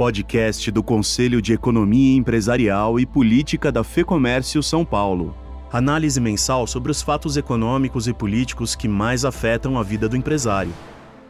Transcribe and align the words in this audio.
podcast 0.00 0.70
do 0.70 0.82
Conselho 0.82 1.42
de 1.42 1.52
Economia 1.52 2.16
Empresarial 2.16 2.98
e 2.98 3.04
Política 3.04 3.70
da 3.70 3.84
FEComércio 3.84 4.62
São 4.62 4.82
Paulo. 4.82 5.36
Análise 5.70 6.18
mensal 6.18 6.66
sobre 6.66 6.90
os 6.90 7.02
fatos 7.02 7.36
econômicos 7.36 8.08
e 8.08 8.14
políticos 8.14 8.74
que 8.74 8.88
mais 8.88 9.26
afetam 9.26 9.78
a 9.78 9.82
vida 9.82 10.08
do 10.08 10.16
empresário. 10.16 10.72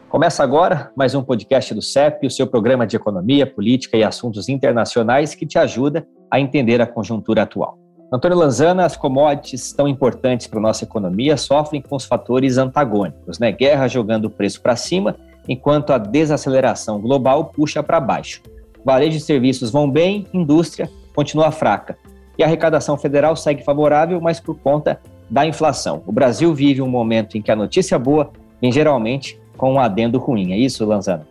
Começa 0.07 0.41
agora 0.41 0.89
mais 0.95 1.13
um 1.13 1.21
podcast 1.21 1.73
do 1.73 1.81
CEP, 1.81 2.25
o 2.25 2.31
seu 2.31 2.47
programa 2.47 2.87
de 2.87 2.95
economia, 2.95 3.45
política 3.45 3.97
e 3.97 4.05
assuntos 4.05 4.47
internacionais 4.47 5.35
que 5.35 5.45
te 5.45 5.59
ajuda 5.59 6.07
a 6.31 6.39
entender 6.39 6.79
a 6.79 6.87
conjuntura 6.87 7.41
atual. 7.41 7.77
Antônio 8.09 8.37
Lanzana, 8.37 8.85
as 8.85 8.95
commodities 8.95 9.73
tão 9.73 9.85
importantes 9.85 10.47
para 10.47 10.59
a 10.59 10.63
nossa 10.63 10.85
economia 10.85 11.35
sofrem 11.35 11.81
com 11.81 11.97
os 11.97 12.05
fatores 12.05 12.57
antagônicos, 12.57 13.37
né? 13.37 13.51
Guerra 13.51 13.89
jogando 13.89 14.25
o 14.25 14.29
preço 14.29 14.61
para 14.61 14.77
cima, 14.77 15.17
enquanto 15.45 15.91
a 15.91 15.97
desaceleração 15.97 17.01
global 17.01 17.51
puxa 17.53 17.83
para 17.83 17.99
baixo. 17.99 18.41
Varejo 18.83 19.17
e 19.17 19.21
serviços 19.21 19.71
vão 19.71 19.89
bem, 19.89 20.27
indústria 20.33 20.89
continua 21.15 21.51
fraca. 21.51 21.97
E 22.37 22.43
a 22.43 22.47
arrecadação 22.47 22.97
federal 22.97 23.35
segue 23.35 23.63
favorável, 23.63 24.19
mas 24.19 24.39
por 24.39 24.55
conta 24.57 24.99
da 25.29 25.45
inflação. 25.45 26.03
O 26.05 26.11
Brasil 26.11 26.53
vive 26.53 26.81
um 26.81 26.89
momento 26.89 27.37
em 27.37 27.41
que 27.41 27.51
a 27.51 27.55
notícia 27.55 27.97
boa 27.97 28.31
vem 28.61 28.71
geralmente 28.71 29.39
com 29.57 29.73
um 29.73 29.79
adendo 29.79 30.17
ruim. 30.17 30.51
É 30.51 30.57
isso, 30.57 30.85
Lanzana? 30.85 31.27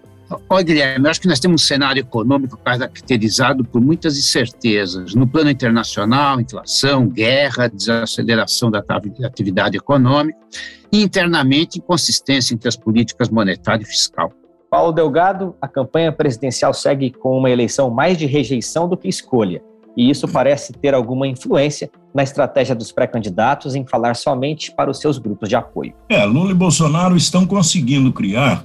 Olha, 0.48 0.62
Guilherme, 0.62 1.05
eu 1.05 1.10
acho 1.10 1.20
que 1.20 1.27
nós 1.27 1.41
temos 1.41 1.62
um 1.62 1.66
cenário 1.66 2.00
econômico 2.00 2.56
caracterizado 2.56 3.64
por 3.64 3.80
muitas 3.80 4.16
incertezas. 4.16 5.14
No 5.14 5.27
plano 5.27 5.50
internacional, 5.50 6.41
inflação, 6.41 7.08
guerra, 7.08 7.69
desaceleração 7.69 8.70
da 8.70 8.82
atividade 9.24 9.77
econômica 9.77 10.38
e 10.92 11.02
internamente 11.02 11.78
inconsistência 11.78 12.55
entre 12.55 12.69
as 12.69 12.77
políticas 12.77 13.28
monetária 13.28 13.82
e 13.82 13.86
fiscal. 13.86 14.32
Paulo 14.70 14.92
Delgado, 14.92 15.56
a 15.60 15.66
campanha 15.66 16.12
presidencial 16.12 16.73
segue 16.73 17.11
com 17.11 17.37
uma 17.37 17.51
eleição 17.51 17.91
mais 17.91 18.16
de 18.16 18.24
rejeição 18.24 18.88
do 18.88 18.97
que 18.97 19.09
escolha. 19.09 19.61
E 19.97 20.09
isso 20.09 20.28
parece 20.28 20.73
ter 20.73 20.95
alguma 20.95 21.27
influência 21.27 21.91
na 22.14 22.22
estratégia 22.22 22.72
dos 22.72 22.92
pré-candidatos 22.92 23.75
em 23.75 23.84
falar 23.84 24.14
somente 24.14 24.72
para 24.72 24.89
os 24.89 25.00
seus 25.00 25.19
grupos 25.19 25.48
de 25.48 25.56
apoio. 25.56 25.92
É, 26.09 26.25
Lula 26.25 26.53
e 26.53 26.55
Bolsonaro 26.55 27.17
estão 27.17 27.44
conseguindo 27.44 28.12
criar 28.12 28.64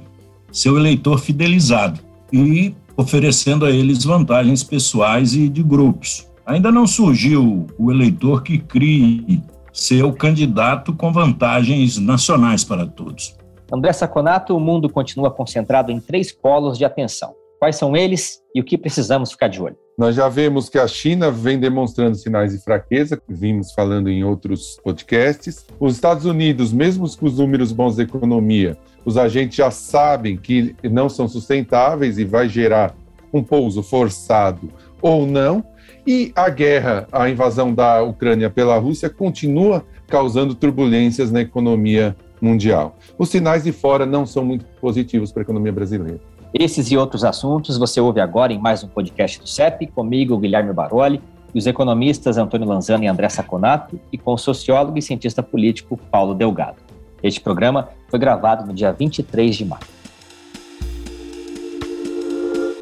seu 0.51 0.77
eleitor 0.77 1.17
fidelizado 1.17 1.99
e 2.31 2.75
oferecendo 2.95 3.65
a 3.65 3.71
eles 3.71 4.03
vantagens 4.03 4.63
pessoais 4.63 5.33
e 5.33 5.49
de 5.49 5.63
grupos. 5.63 6.27
Ainda 6.45 6.71
não 6.71 6.85
surgiu 6.85 7.65
o 7.79 7.91
eleitor 7.91 8.43
que 8.43 8.59
crie 8.59 9.41
seu 9.73 10.13
candidato 10.13 10.93
com 10.93 11.11
vantagens 11.11 11.97
nacionais 11.97 12.63
para 12.63 12.85
todos. 12.85 13.35
André 13.71 13.91
Saconato, 13.93 14.55
o 14.55 14.59
mundo 14.59 14.89
continua 14.89 15.31
concentrado 15.31 15.91
em 15.91 15.99
três 15.99 16.31
polos 16.31 16.77
de 16.77 16.85
atenção. 16.85 17.33
Quais 17.59 17.77
são 17.77 17.95
eles 17.95 18.41
e 18.53 18.61
o 18.61 18.63
que 18.63 18.77
precisamos 18.77 19.31
ficar 19.31 19.47
de 19.47 19.61
olho? 19.61 19.75
Nós 19.97 20.13
já 20.13 20.27
vemos 20.27 20.69
que 20.69 20.77
a 20.77 20.87
China 20.87 21.31
vem 21.31 21.57
demonstrando 21.57 22.15
sinais 22.15 22.51
de 22.51 22.61
fraqueza, 22.63 23.19
vimos 23.27 23.71
falando 23.71 24.09
em 24.09 24.23
outros 24.23 24.77
podcasts. 24.83 25.65
Os 25.79 25.95
Estados 25.95 26.25
Unidos, 26.25 26.73
mesmo 26.73 27.09
com 27.17 27.25
os 27.25 27.37
números 27.37 27.71
bons 27.71 27.95
da 27.95 28.03
economia, 28.03 28.77
os 29.05 29.17
agentes 29.17 29.55
já 29.55 29.71
sabem 29.71 30.35
que 30.35 30.75
não 30.83 31.07
são 31.07 31.27
sustentáveis 31.27 32.19
e 32.19 32.25
vai 32.25 32.49
gerar 32.49 32.93
um 33.33 33.41
pouso 33.41 33.81
forçado 33.81 34.69
ou 35.01 35.25
não. 35.25 35.63
E 36.05 36.31
a 36.35 36.49
guerra, 36.49 37.07
a 37.11 37.29
invasão 37.29 37.73
da 37.73 38.03
Ucrânia 38.03 38.49
pela 38.49 38.77
Rússia 38.77 39.09
continua 39.09 39.83
causando 40.07 40.53
turbulências 40.53 41.31
na 41.31 41.41
economia 41.41 42.15
mundial. 42.45 42.95
Os 43.17 43.29
sinais 43.29 43.63
de 43.63 43.71
fora 43.71 44.05
não 44.05 44.25
são 44.25 44.45
muito 44.45 44.65
positivos 44.79 45.31
para 45.31 45.41
a 45.41 45.43
economia 45.43 45.71
brasileira. 45.71 46.19
Esses 46.53 46.91
e 46.91 46.95
outros 46.95 47.25
assuntos 47.25 47.77
você 47.77 47.99
ouve 47.99 48.21
agora 48.21 48.53
em 48.53 48.59
mais 48.59 48.83
um 48.83 48.87
podcast 48.87 49.39
do 49.39 49.47
CEP, 49.47 49.87
comigo, 49.87 50.37
Guilherme 50.37 50.71
Baroli, 50.71 51.21
e 51.53 51.57
os 51.57 51.65
economistas 51.65 52.37
Antônio 52.37 52.67
Lanzano 52.67 53.03
e 53.03 53.07
André 53.07 53.27
Saconato, 53.29 53.99
e 54.11 54.17
com 54.17 54.33
o 54.33 54.37
sociólogo 54.37 54.97
e 54.97 55.01
cientista 55.01 55.41
político 55.41 55.97
Paulo 56.11 56.35
Delgado. 56.35 56.77
Este 57.23 57.41
programa 57.41 57.89
foi 58.07 58.19
gravado 58.19 58.65
no 58.65 58.73
dia 58.73 58.91
23 58.91 59.55
de 59.55 59.65
maio. 59.65 59.83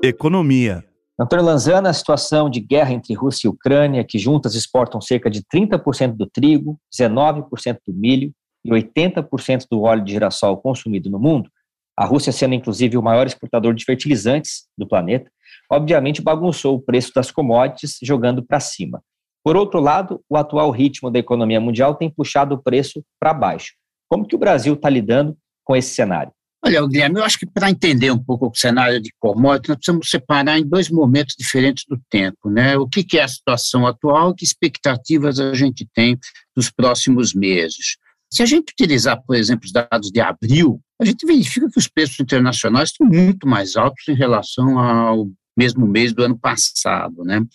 Economia. 0.04 0.84
Antônio 1.18 1.46
Lanzana, 1.46 1.90
a 1.90 1.94
situação 1.94 2.50
de 2.50 2.60
guerra 2.60 2.92
entre 2.92 3.14
Rússia 3.14 3.48
e 3.48 3.50
Ucrânia, 3.50 4.04
que 4.04 4.20
juntas 4.20 4.56
exportam 4.56 5.00
cerca 5.00 5.30
de 5.30 5.42
30% 5.42 6.16
do 6.16 6.26
trigo, 6.26 6.78
19% 6.94 7.78
do 7.88 7.94
milho 7.94 8.34
e 8.64 8.70
80% 8.70 9.66
do 9.70 9.82
óleo 9.82 10.04
de 10.04 10.12
girassol 10.14 10.58
consumido 10.58 11.10
no 11.10 11.20
mundo, 11.20 11.50
a 11.98 12.06
Rússia 12.06 12.32
sendo 12.32 12.56
inclusive 12.56 12.98
o 12.98 13.02
maior 13.02 13.28
exportador 13.28 13.74
de 13.74 13.86
fertilizantes 13.86 14.68
do 14.78 14.88
planeta, 14.88 15.30
obviamente 15.72 16.22
bagunçou 16.22 16.76
o 16.76 16.82
preço 16.82 17.12
das 17.14 17.32
commodities, 17.32 17.98
jogando 18.02 18.44
para 18.44 18.60
cima. 18.60 19.02
Por 19.44 19.56
outro 19.56 19.80
lado, 19.80 20.22
o 20.30 20.38
atual 20.38 20.72
ritmo 20.72 21.12
da 21.12 21.20
economia 21.20 21.60
mundial 21.60 21.96
tem 21.96 22.10
puxado 22.10 22.56
o 22.56 22.64
preço 22.64 23.04
para 23.20 23.34
baixo, 23.34 23.74
como 24.10 24.28
que 24.28 24.36
o 24.36 24.40
Brasil 24.40 24.76
está 24.76 24.90
lidando 24.90 25.36
com 25.64 25.76
esse 25.76 25.94
cenário? 25.94 26.32
Olha, 26.66 26.88
Guilherme, 26.88 27.20
eu 27.20 27.26
acho 27.26 27.40
que 27.40 27.46
para 27.46 27.70
entender 27.70 28.10
um 28.10 28.24
pouco 28.24 28.48
o 28.48 28.56
cenário 28.56 29.02
de 29.02 29.12
commodities, 29.20 29.70
nós 29.70 29.78
precisamos 29.78 30.10
separar 30.10 30.58
em 30.58 30.66
dois 30.66 30.90
momentos 30.90 31.36
diferentes 31.38 31.84
do 31.90 32.00
tempo. 32.10 32.50
Né? 32.50 32.78
O 32.78 32.88
que, 32.88 33.04
que 33.04 33.18
é 33.18 33.24
a 33.24 33.28
situação 33.28 33.86
atual 33.86 34.32
e 34.32 34.36
que 34.36 34.46
expectativas 34.46 35.40
a 35.40 35.54
gente 35.56 35.86
tem 35.94 36.18
nos 36.56 36.70
próximos 36.70 37.34
meses. 37.34 37.98
Se 38.34 38.42
a 38.42 38.48
gente 38.48 38.72
utilizar, 38.72 39.22
por 39.22 39.36
exemplo, 39.36 39.66
os 39.66 39.72
dados 39.72 40.10
de 40.10 40.20
abril, 40.20 40.82
a 41.00 41.06
gente 41.06 41.24
verifica 41.24 41.70
que 41.70 41.78
os 41.78 41.88
preços 41.88 42.20
internacionais 42.20 42.90
estão 42.90 43.06
muito 43.06 43.48
mais 43.48 43.76
altos 43.76 44.08
em 44.08 44.16
relação 44.16 44.80
ao 44.80 45.30
mesmo 45.56 45.86
mês 45.86 46.14
do 46.14 46.24
ano 46.24 46.36
passado. 46.36 47.24
Né? 47.24 47.46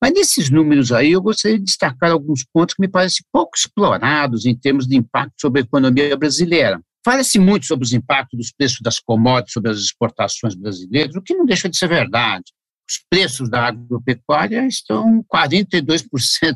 Mas 0.00 0.12
nesses 0.12 0.48
números 0.48 0.92
aí, 0.92 1.10
eu 1.10 1.20
gostaria 1.20 1.58
de 1.58 1.64
destacar 1.64 2.12
alguns 2.12 2.44
pontos 2.44 2.76
que 2.76 2.80
me 2.80 2.86
parecem 2.86 3.26
pouco 3.32 3.56
explorados 3.56 4.46
em 4.46 4.54
termos 4.54 4.86
de 4.86 4.96
impacto 4.96 5.34
sobre 5.40 5.62
a 5.62 5.64
economia 5.64 6.16
brasileira. 6.16 6.80
Fala-se 7.04 7.40
muito 7.40 7.66
sobre 7.66 7.84
os 7.84 7.92
impactos 7.92 8.38
dos 8.38 8.52
preços 8.52 8.78
das 8.82 9.00
commodities 9.00 9.52
sobre 9.52 9.72
as 9.72 9.78
exportações 9.78 10.54
brasileiras, 10.54 11.16
o 11.16 11.22
que 11.22 11.34
não 11.34 11.44
deixa 11.44 11.68
de 11.68 11.76
ser 11.76 11.88
verdade. 11.88 12.44
Os 12.88 13.04
preços 13.10 13.50
da 13.50 13.66
agropecuária 13.66 14.64
estão 14.64 15.24
42% 15.24 16.04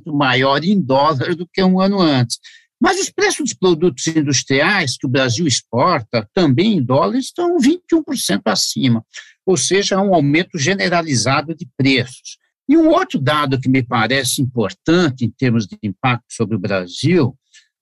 maior 0.14 0.62
em 0.62 0.80
dólar 0.80 1.34
do 1.34 1.48
que 1.52 1.62
um 1.62 1.80
ano 1.80 2.00
antes. 2.00 2.38
Mas 2.84 3.00
os 3.00 3.08
preços 3.08 3.38
dos 3.38 3.54
produtos 3.54 4.06
industriais 4.08 4.98
que 4.98 5.06
o 5.06 5.08
Brasil 5.08 5.46
exporta, 5.46 6.28
também 6.34 6.74
em 6.74 6.82
dólar, 6.82 7.16
estão 7.16 7.56
21% 7.56 8.42
acima, 8.44 9.02
ou 9.46 9.56
seja, 9.56 9.98
um 10.02 10.14
aumento 10.14 10.58
generalizado 10.58 11.56
de 11.56 11.66
preços. 11.78 12.36
E 12.68 12.76
um 12.76 12.90
outro 12.90 13.18
dado 13.18 13.58
que 13.58 13.70
me 13.70 13.82
parece 13.82 14.42
importante 14.42 15.24
em 15.24 15.30
termos 15.30 15.66
de 15.66 15.78
impacto 15.82 16.26
sobre 16.28 16.56
o 16.56 16.58
Brasil 16.58 17.34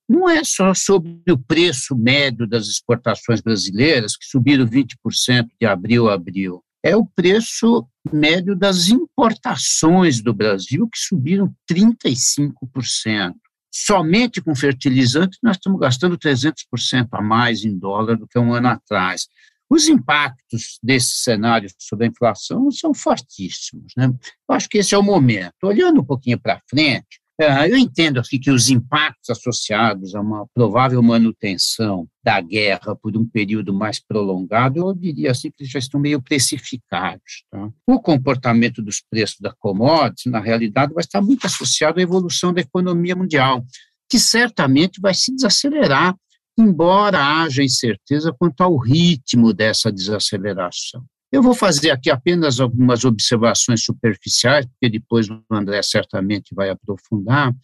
não 0.08 0.30
é 0.30 0.44
só 0.44 0.72
sobre 0.72 1.32
o 1.32 1.38
preço 1.38 1.96
médio 1.96 2.46
das 2.46 2.68
exportações 2.68 3.40
brasileiras, 3.40 4.16
que 4.16 4.26
subiram 4.26 4.64
20% 4.64 5.48
de 5.60 5.66
abril 5.66 6.08
a 6.08 6.14
abril. 6.14 6.62
É 6.80 6.96
o 6.96 7.04
preço 7.04 7.88
médio 8.12 8.54
das 8.54 8.88
importações 8.88 10.22
do 10.22 10.32
Brasil, 10.32 10.88
que 10.88 10.98
subiram 10.98 11.52
35%. 11.68 13.32
Somente 13.74 14.42
com 14.42 14.54
fertilizante, 14.54 15.38
nós 15.42 15.56
estamos 15.56 15.80
gastando 15.80 16.18
300% 16.18 17.08
a 17.12 17.22
mais 17.22 17.64
em 17.64 17.78
dólar 17.78 18.16
do 18.16 18.28
que 18.28 18.38
um 18.38 18.52
ano 18.52 18.68
atrás. 18.68 19.28
Os 19.70 19.88
impactos 19.88 20.78
desse 20.82 21.14
cenário 21.22 21.70
sobre 21.78 22.04
a 22.04 22.08
inflação 22.10 22.70
são 22.70 22.92
fortíssimos. 22.92 23.94
Né? 23.96 24.04
Eu 24.06 24.54
acho 24.54 24.68
que 24.68 24.76
esse 24.76 24.94
é 24.94 24.98
o 24.98 25.02
momento. 25.02 25.54
Olhando 25.62 26.02
um 26.02 26.04
pouquinho 26.04 26.38
para 26.38 26.60
frente, 26.68 27.21
eu 27.68 27.76
entendo 27.76 28.20
aqui 28.20 28.38
que 28.38 28.50
os 28.50 28.70
impactos 28.70 29.30
associados 29.30 30.14
a 30.14 30.20
uma 30.20 30.46
provável 30.54 31.02
manutenção 31.02 32.06
da 32.24 32.40
guerra 32.40 32.94
por 32.96 33.16
um 33.16 33.24
período 33.24 33.72
mais 33.72 34.00
prolongado, 34.00 34.78
eu 34.78 34.94
diria 34.94 35.30
assim 35.30 35.50
que 35.50 35.64
já 35.64 35.78
estão 35.78 36.00
meio 36.00 36.20
precificados. 36.20 37.44
Tá? 37.50 37.70
O 37.86 38.00
comportamento 38.00 38.82
dos 38.82 39.00
preços 39.00 39.38
da 39.40 39.52
commodities, 39.52 40.30
na 40.30 40.40
realidade, 40.40 40.94
vai 40.94 41.02
estar 41.02 41.20
muito 41.20 41.46
associado 41.46 41.98
à 41.98 42.02
evolução 42.02 42.52
da 42.52 42.60
economia 42.60 43.16
mundial, 43.16 43.64
que 44.10 44.18
certamente 44.18 45.00
vai 45.00 45.14
se 45.14 45.34
desacelerar 45.34 46.14
embora 46.58 47.18
haja 47.18 47.62
incerteza 47.62 48.32
quanto 48.32 48.60
ao 48.60 48.76
ritmo 48.76 49.52
dessa 49.52 49.90
desaceleração. 49.90 51.04
Eu 51.32 51.42
vou 51.42 51.54
fazer 51.54 51.90
aqui 51.90 52.10
apenas 52.10 52.60
algumas 52.60 53.06
observações 53.06 53.82
superficiais, 53.82 54.66
porque 54.66 54.90
depois 54.90 55.30
o 55.30 55.42
André 55.50 55.82
certamente 55.82 56.54
vai 56.54 56.68
aprofundar. 56.68 57.54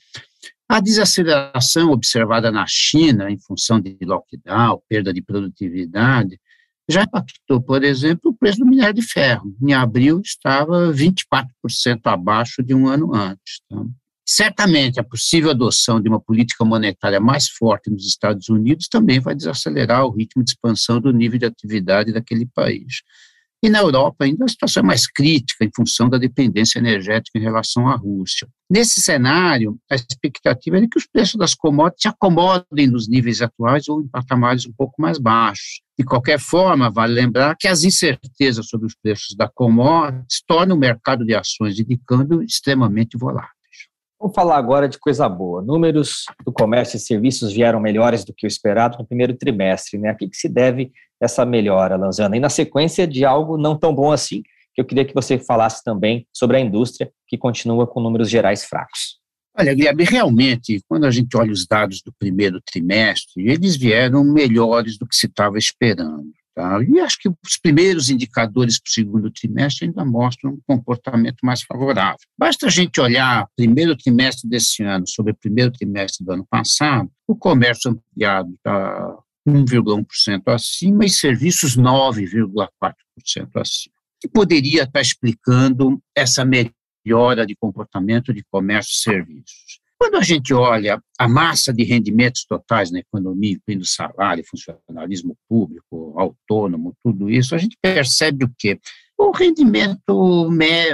A 0.67 0.81
desaceleração 0.81 1.91
observada 1.91 2.51
na 2.51 2.65
China 2.67 3.31
em 3.31 3.39
função 3.39 3.79
de 3.79 3.97
lockdown, 4.03 4.81
perda 4.89 5.13
de 5.13 5.21
produtividade, 5.21 6.41
já 6.89 7.03
impactou, 7.03 7.61
por 7.61 7.85
exemplo, 7.85 8.31
o 8.31 8.35
preço 8.35 8.61
do 8.61 8.67
minério 8.67 8.95
de 8.95 9.03
ferro. 9.03 9.55
Em 9.63 9.75
abril 9.75 10.21
estava 10.25 10.91
24% 10.91 11.45
abaixo 12.07 12.63
de 12.63 12.75
um 12.75 12.89
ano 12.89 13.15
antes. 13.15 13.61
Tá? 13.69 13.85
Certamente, 14.27 14.99
a 14.99 15.05
possível 15.05 15.51
adoção 15.51 16.01
de 16.01 16.09
uma 16.09 16.21
política 16.21 16.65
monetária 16.65 17.21
mais 17.21 17.49
forte 17.49 17.91
nos 17.91 18.07
Estados 18.07 18.49
Unidos 18.49 18.89
também 18.89 19.21
vai 19.21 19.35
desacelerar 19.35 20.07
o 20.07 20.11
ritmo 20.11 20.43
de 20.43 20.51
expansão 20.51 21.01
do 21.01 21.13
nível 21.13 21.39
de 21.39 21.47
atividade 21.47 22.13
daquele 22.13 22.47
país. 22.47 23.03
E 23.61 23.69
na 23.69 23.81
Europa 23.81 24.25
ainda 24.25 24.45
a 24.45 24.49
situação 24.49 24.85
é 24.85 24.87
mais 24.87 25.11
crítica 25.11 25.65
em 25.65 25.71
função 25.75 26.09
da 26.09 26.17
dependência 26.17 26.79
energética 26.79 27.37
em 27.39 27.43
relação 27.43 27.89
à 27.89 27.97
Rússia. 27.97 28.49
Nesse 28.71 29.01
cenário, 29.01 29.77
a 29.91 29.97
expectativa 29.97 30.79
é 30.79 30.87
que 30.87 30.97
os 30.97 31.09
preços 31.09 31.35
das 31.35 31.55
commodities 31.55 32.03
se 32.03 32.09
acomodem 32.09 32.87
nos 32.87 33.09
níveis 33.09 33.43
atuais 33.43 33.89
ou 33.89 34.01
em 34.01 34.07
patamares 34.07 34.65
um 34.65 34.73
pouco 34.73 35.03
mais 35.03 35.19
baixos. 35.19 35.81
De 35.99 36.05
qualquer 36.05 36.39
forma, 36.39 36.89
vale 36.89 37.15
lembrar 37.15 37.57
que 37.59 37.67
as 37.67 37.83
incertezas 37.83 38.69
sobre 38.69 38.87
os 38.87 38.95
preços 38.95 39.35
da 39.37 39.49
commodities 39.49 40.41
tornam 40.47 40.77
o 40.77 40.79
mercado 40.79 41.25
de 41.25 41.35
ações 41.35 41.77
e 41.81 41.85
de 41.85 41.99
câmbio 42.07 42.41
extremamente 42.43 43.19
volátil. 43.19 43.58
Vamos 44.21 44.35
falar 44.35 44.57
agora 44.57 44.89
de 44.89 44.99
coisa 44.99 45.29
boa. 45.29 45.63
Números 45.63 46.25
do 46.45 46.53
comércio 46.53 46.97
e 46.97 47.01
serviços 47.01 47.53
vieram 47.53 47.79
melhores 47.79 48.25
do 48.25 48.35
que 48.35 48.47
o 48.47 48.49
esperado 48.49 48.99
no 48.99 49.07
primeiro 49.07 49.37
trimestre. 49.37 49.99
Né? 49.99 50.11
A 50.11 50.15
que, 50.15 50.29
que 50.29 50.37
se 50.37 50.49
deve 50.49 50.91
essa 51.21 51.45
melhora, 51.45 51.97
Lanzana? 51.97 52.37
E 52.37 52.41
na 52.41 52.49
sequência 52.49 53.07
de 53.07 53.25
algo 53.25 53.57
não 53.57 53.79
tão 53.79 53.95
bom 53.95 54.11
assim, 54.11 54.43
que 54.75 54.81
eu 54.81 54.85
queria 54.85 55.05
que 55.05 55.15
você 55.15 55.39
falasse 55.39 55.85
também 55.85 56.27
sobre 56.33 56.57
a 56.57 56.61
indústria, 56.61 57.11
que 57.29 57.39
continua 57.39 57.87
com 57.87 58.01
números 58.01 58.29
gerais 58.29 58.65
fracos. 58.65 59.19
Olha, 59.57 59.75
Guilherme, 59.75 60.05
realmente, 60.05 60.81
quando 60.89 61.05
a 61.05 61.11
gente 61.11 61.37
olha 61.37 61.51
os 61.51 61.67
dados 61.67 62.01
do 62.01 62.13
primeiro 62.17 62.61
trimestre, 62.61 63.49
eles 63.49 63.77
vieram 63.77 64.23
melhores 64.23 64.97
do 64.97 65.07
que 65.07 65.17
se 65.17 65.27
estava 65.27 65.59
esperando. 65.59 66.31
Tá? 66.59 66.83
E 66.83 66.99
acho 66.99 67.19
que 67.21 67.29
os 67.29 67.57
primeiros 67.63 68.11
indicadores 68.11 68.81
para 68.81 68.89
o 68.89 68.93
segundo 68.93 69.31
trimestre 69.31 69.87
ainda 69.87 70.05
mostram 70.05 70.55
um 70.55 70.61
comportamento 70.67 71.37
mais 71.45 71.63
favorável. 71.63 72.19
Basta 72.37 72.67
a 72.67 72.69
gente 72.69 73.01
olhar 73.01 73.45
o 73.45 73.49
primeiro 73.55 73.97
trimestre 73.97 74.51
desse 74.51 74.83
ano 74.83 75.07
sobre 75.07 75.31
o 75.31 75.37
primeiro 75.37 75.71
trimestre 75.71 76.27
do 76.27 76.33
ano 76.33 76.45
passado, 76.51 77.09
o 77.29 77.37
comércio 77.37 77.93
ampliado 77.93 78.53
está 78.55 79.17
1,1% 79.49 80.43
acima 80.49 81.05
e 81.05 81.09
serviços 81.09 81.77
9,4% 81.77 82.93
acima. 83.55 83.95
Que 84.21 84.27
poderia 84.27 84.83
estar 84.83 85.01
explicando 85.01 86.03
essa 86.13 86.45
melhora 86.45 87.47
de 87.47 87.55
comportamento 87.55 88.35
de 88.35 88.43
comércio 88.51 88.91
e 88.95 89.01
serviços? 89.01 89.81
Quando 90.01 90.17
a 90.17 90.23
gente 90.23 90.55
olha 90.55 91.03
a 91.19 91.29
massa 91.29 91.73
de 91.73 91.83
rendimentos 91.83 92.45
totais 92.45 92.91
na 92.91 93.01
economia, 93.01 93.53
incluindo 93.53 93.85
salário, 93.85 94.45
funcionalismo 94.49 95.37
público, 95.49 96.15
autônomo, 96.17 96.95
tudo 97.03 97.29
isso, 97.29 97.55
a 97.55 97.59
gente 97.59 97.77
percebe 97.83 98.45
o 98.45 98.53
quê? 98.57 98.79
O 99.19 99.33
rendimento, 99.33 100.49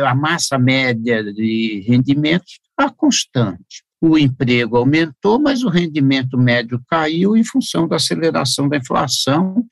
a 0.06 0.14
massa 0.14 0.58
média 0.58 1.22
de 1.22 1.84
rendimentos 1.86 2.58
está 2.70 2.90
constante. 2.90 3.84
O 4.00 4.18
emprego 4.18 4.78
aumentou, 4.78 5.38
mas 5.38 5.62
o 5.62 5.68
rendimento 5.68 6.38
médio 6.38 6.82
caiu 6.88 7.36
em 7.36 7.44
função 7.44 7.86
da 7.86 7.96
aceleração 7.96 8.68
da 8.68 8.78
inflação. 8.78 9.66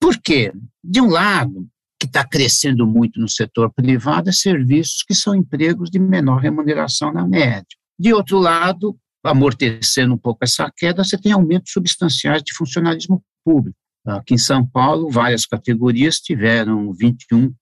Por 0.00 0.20
quê? 0.20 0.52
De 0.82 1.00
um 1.00 1.08
lado, 1.08 1.68
que 1.98 2.06
está 2.06 2.26
crescendo 2.26 2.86
muito 2.86 3.20
no 3.20 3.28
setor 3.28 3.72
privado 3.72 4.28
é 4.28 4.32
serviços 4.32 5.02
que 5.06 5.14
são 5.14 5.34
empregos 5.34 5.90
de 5.90 5.98
menor 5.98 6.40
remuneração 6.40 7.12
na 7.12 7.26
média. 7.26 7.64
De 7.98 8.12
outro 8.12 8.38
lado, 8.38 8.96
amortecendo 9.22 10.14
um 10.14 10.18
pouco 10.18 10.40
essa 10.42 10.70
queda, 10.76 11.02
você 11.02 11.16
tem 11.18 11.32
aumentos 11.32 11.72
substanciais 11.72 12.42
de 12.42 12.52
funcionalismo 12.54 13.22
público. 13.44 13.78
Aqui 14.06 14.34
em 14.34 14.38
São 14.38 14.66
Paulo, 14.66 15.10
várias 15.10 15.46
categorias 15.46 16.18
tiveram 16.18 16.92
21% 16.92 17.52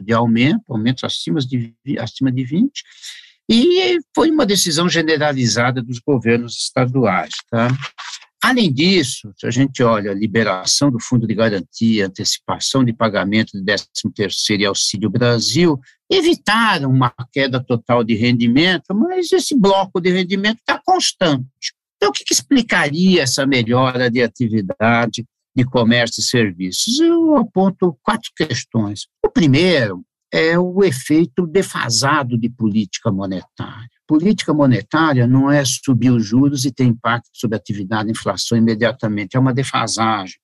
de 0.00 0.12
aumento, 0.12 0.62
aumentos 0.68 1.04
acima 1.04 1.40
de, 1.40 1.74
acima 1.98 2.32
de 2.32 2.42
20%, 2.42 2.70
e 3.48 3.98
foi 4.14 4.30
uma 4.30 4.44
decisão 4.44 4.88
generalizada 4.88 5.82
dos 5.82 6.00
governos 6.00 6.56
estaduais. 6.56 7.32
Tá? 7.50 7.68
Além 8.42 8.72
disso, 8.72 9.32
se 9.36 9.46
a 9.46 9.50
gente 9.50 9.82
olha 9.82 10.10
a 10.10 10.14
liberação 10.14 10.90
do 10.90 11.00
Fundo 11.00 11.26
de 11.26 11.34
Garantia, 11.34 12.06
antecipação 12.06 12.84
de 12.84 12.92
pagamento 12.92 13.52
de 13.52 13.62
13º 13.64 14.60
e 14.60 14.64
Auxílio 14.64 15.10
Brasil, 15.10 15.78
evitaram 16.10 16.90
uma 16.90 17.12
queda 17.32 17.62
total 17.62 18.04
de 18.04 18.14
rendimento, 18.14 18.94
mas 18.94 19.32
esse 19.32 19.58
bloco 19.58 20.00
de 20.00 20.10
rendimento 20.10 20.58
está 20.58 20.80
constante. 20.84 21.74
Então, 21.96 22.10
o 22.10 22.12
que, 22.12 22.24
que 22.24 22.34
explicaria 22.34 23.22
essa 23.22 23.46
melhora 23.46 24.10
de 24.10 24.22
atividade 24.22 25.24
de 25.54 25.64
comércio 25.64 26.20
e 26.20 26.24
serviços? 26.24 27.00
Eu 27.00 27.36
aponto 27.36 27.96
quatro 28.02 28.30
questões. 28.36 29.06
O 29.24 29.30
primeiro 29.30 30.04
é 30.32 30.58
o 30.58 30.84
efeito 30.84 31.46
defasado 31.46 32.36
de 32.38 32.50
política 32.50 33.10
monetária. 33.10 33.88
Política 34.06 34.52
monetária 34.52 35.26
não 35.26 35.50
é 35.50 35.64
subir 35.64 36.10
os 36.10 36.24
juros 36.24 36.64
e 36.64 36.72
ter 36.72 36.84
impacto 36.84 37.30
sobre 37.32 37.56
a 37.56 37.58
atividade 37.58 38.10
inflação 38.10 38.56
imediatamente, 38.56 39.36
é 39.36 39.40
uma 39.40 39.54
defasagem. 39.54 40.36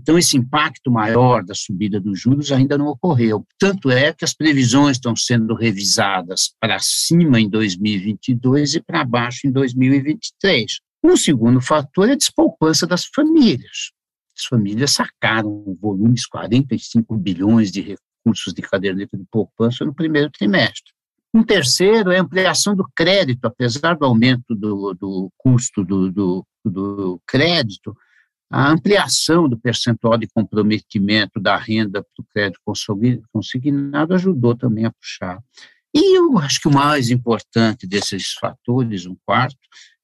Então, 0.00 0.16
esse 0.16 0.34
impacto 0.34 0.90
maior 0.90 1.44
da 1.44 1.54
subida 1.54 2.00
dos 2.00 2.18
juros 2.18 2.50
ainda 2.50 2.78
não 2.78 2.86
ocorreu. 2.86 3.46
Tanto 3.58 3.90
é 3.90 4.14
que 4.14 4.24
as 4.24 4.32
previsões 4.32 4.96
estão 4.96 5.14
sendo 5.14 5.54
revisadas 5.54 6.54
para 6.58 6.78
cima 6.80 7.38
em 7.38 7.50
2022 7.50 8.76
e 8.76 8.80
para 8.80 9.04
baixo 9.04 9.46
em 9.46 9.52
2023. 9.52 10.80
Um 11.04 11.18
segundo 11.18 11.60
fator 11.60 12.08
é 12.08 12.12
a 12.12 12.16
despoupança 12.16 12.86
das 12.86 13.04
famílias. 13.14 13.90
As 14.38 14.46
famílias 14.46 14.92
sacaram 14.92 15.76
volumes, 15.78 16.26
45 16.26 17.14
bilhões 17.18 17.70
de 17.70 17.82
recursos 17.82 18.54
de 18.54 18.62
caderneta 18.62 19.18
de 19.18 19.24
poupança 19.30 19.84
no 19.84 19.94
primeiro 19.94 20.30
trimestre. 20.30 20.92
Um 21.34 21.42
terceiro 21.42 22.10
é 22.10 22.18
a 22.18 22.22
ampliação 22.22 22.74
do 22.74 22.88
crédito, 22.96 23.44
apesar 23.44 23.98
do 23.98 24.06
aumento 24.06 24.54
do, 24.54 24.94
do 24.94 25.30
custo 25.36 25.84
do, 25.84 26.10
do, 26.10 26.46
do 26.64 27.20
crédito, 27.26 27.94
a 28.50 28.68
ampliação 28.68 29.48
do 29.48 29.56
percentual 29.56 30.18
de 30.18 30.26
comprometimento 30.26 31.38
da 31.38 31.56
renda 31.56 32.04
do 32.18 32.24
crédito 32.24 32.60
consignado 33.32 34.14
ajudou 34.14 34.56
também 34.56 34.84
a 34.84 34.90
puxar. 34.90 35.40
E 35.94 36.18
eu 36.18 36.36
acho 36.38 36.60
que 36.60 36.68
o 36.68 36.72
mais 36.72 37.10
importante 37.10 37.86
desses 37.86 38.32
fatores, 38.32 39.06
um 39.06 39.16
quarto, 39.24 39.56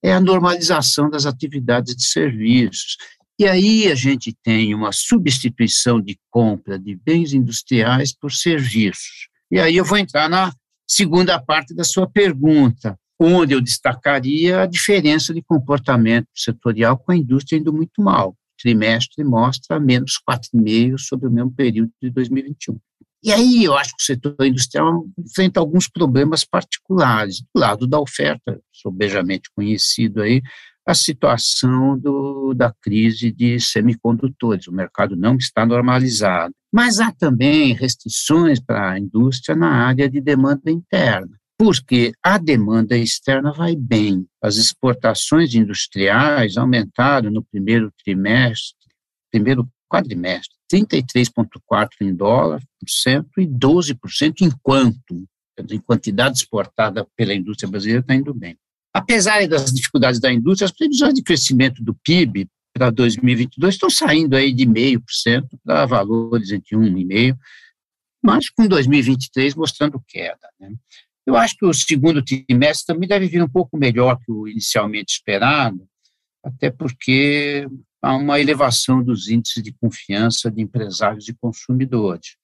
é 0.03 0.13
a 0.13 0.21
normalização 0.21 1.11
das 1.11 1.27
atividades 1.27 1.97
de 1.97 2.05
serviços. 2.05 2.97
E 3.39 3.47
aí 3.47 3.91
a 3.91 3.95
gente 3.95 4.33
tem 4.43 4.75
uma 4.75 4.93
substituição 4.93 6.01
de 6.01 6.19
compra 6.31 6.79
de 6.79 6.95
bens 6.95 7.33
industriais 7.33 8.15
por 8.17 8.33
serviços. 8.33 9.29
E 9.51 9.59
aí 9.59 9.77
eu 9.77 9.85
vou 9.85 9.99
entrar 9.99 10.29
na 10.29 10.53
segunda 10.89 11.41
parte 11.41 11.75
da 11.75 11.85
sua 11.85 12.09
pergunta, 12.09 12.99
onde 13.19 13.55
eu 13.55 13.61
destacaria 13.61 14.63
a 14.63 14.67
diferença 14.67 15.33
de 15.33 15.43
comportamento 15.43 16.29
setorial 16.35 16.99
com 16.99 17.13
a 17.13 17.17
indústria 17.17 17.59
indo 17.59 17.73
muito 17.73 18.03
mal. 18.03 18.31
O 18.31 18.37
trimestre 18.59 19.25
mostra 19.25 19.81
menos 19.81 20.21
4,5% 20.29 20.99
sobre 20.99 21.29
o 21.29 21.31
mesmo 21.31 21.53
período 21.53 21.91
de 22.01 22.11
2021. 22.11 22.79
E 23.23 23.33
aí 23.33 23.65
eu 23.65 23.77
acho 23.77 23.91
que 23.97 24.03
o 24.03 24.07
setor 24.07 24.37
industrial 24.47 25.05
enfrenta 25.19 25.59
alguns 25.59 25.89
problemas 25.89 26.45
particulares. 26.45 27.41
Do 27.41 27.61
lado 27.61 27.87
da 27.87 27.99
oferta, 27.99 28.61
sobejamente 28.73 29.51
conhecido 29.55 30.23
aí, 30.23 30.41
a 30.87 30.95
situação 30.95 31.99
do, 31.99 32.55
da 32.55 32.73
crise 32.81 33.33
de 33.33 33.59
semicondutores. 33.59 34.69
O 34.69 34.73
mercado 34.73 35.17
não 35.17 35.37
está 35.37 35.67
normalizado. 35.67 36.55
Mas 36.73 37.01
há 37.01 37.11
também 37.11 37.73
restrições 37.73 38.61
para 38.61 38.93
a 38.93 38.99
indústria 38.99 39.57
na 39.57 39.71
área 39.71 40.09
de 40.09 40.21
demanda 40.21 40.71
interna, 40.71 41.37
porque 41.59 42.13
a 42.23 42.39
demanda 42.39 42.97
externa 42.97 43.53
vai 43.53 43.75
bem. 43.75 44.27
As 44.43 44.57
exportações 44.57 45.55
industriais 45.55 46.57
aumentaram 46.57 47.31
no 47.31 47.43
primeiro 47.43 47.93
trimestre, 48.05 48.77
primeiro 49.31 49.69
quadrimestre, 49.91 50.55
33,4% 50.73 51.89
em 52.03 52.15
dólar 52.15 52.61
por 52.61 52.89
cento 52.89 53.41
e 53.41 53.47
12% 53.47 54.43
em 54.43 54.51
quanto, 54.63 55.27
em 55.71 55.81
quantidade 55.81 56.39
exportada 56.39 57.07
pela 57.17 57.35
indústria 57.35 57.71
brasileira 57.71 58.01
está 58.01 58.15
indo 58.15 58.35
bem. 58.35 58.59
Apesar 58.93 59.47
das 59.47 59.73
dificuldades 59.73 60.21
da 60.21 60.33
indústria, 60.33 60.67
as 60.67 60.73
previsões 60.73 61.15
de 61.15 61.23
crescimento 61.23 61.83
do 61.83 61.95
PIB 61.95 62.49
para 62.73 62.91
2022 62.91 63.75
estão 63.75 63.89
saindo 63.89 64.37
aí 64.37 64.53
de 64.53 64.67
0,5% 64.67 65.47
para 65.65 65.87
valores 65.87 66.51
entre 66.51 66.77
1,5%, 66.77 67.37
mas 68.23 68.51
com 68.51 68.67
2023 68.67 69.55
mostrando 69.55 70.03
queda. 70.07 70.49
Né? 70.59 70.73
Eu 71.27 71.37
acho 71.37 71.57
que 71.57 71.67
o 71.67 71.75
segundo 71.75 72.23
trimestre 72.23 72.87
também 72.87 73.09
deve 73.09 73.27
vir 73.27 73.43
um 73.43 73.49
pouco 73.49 73.77
melhor 73.77 74.19
que 74.19 74.31
o 74.31 74.47
inicialmente 74.47 75.13
esperado, 75.15 75.87
até 76.45 76.71
porque 76.71 77.67
há 78.01 78.15
uma 78.15 78.41
elevação 78.41 79.03
dos 79.03 79.29
índices 79.29 79.63
de 79.63 79.73
confiança 79.73 80.51
de 80.51 80.63
empresários 80.63 81.29
e 81.29 81.35
consumidores 81.35 82.37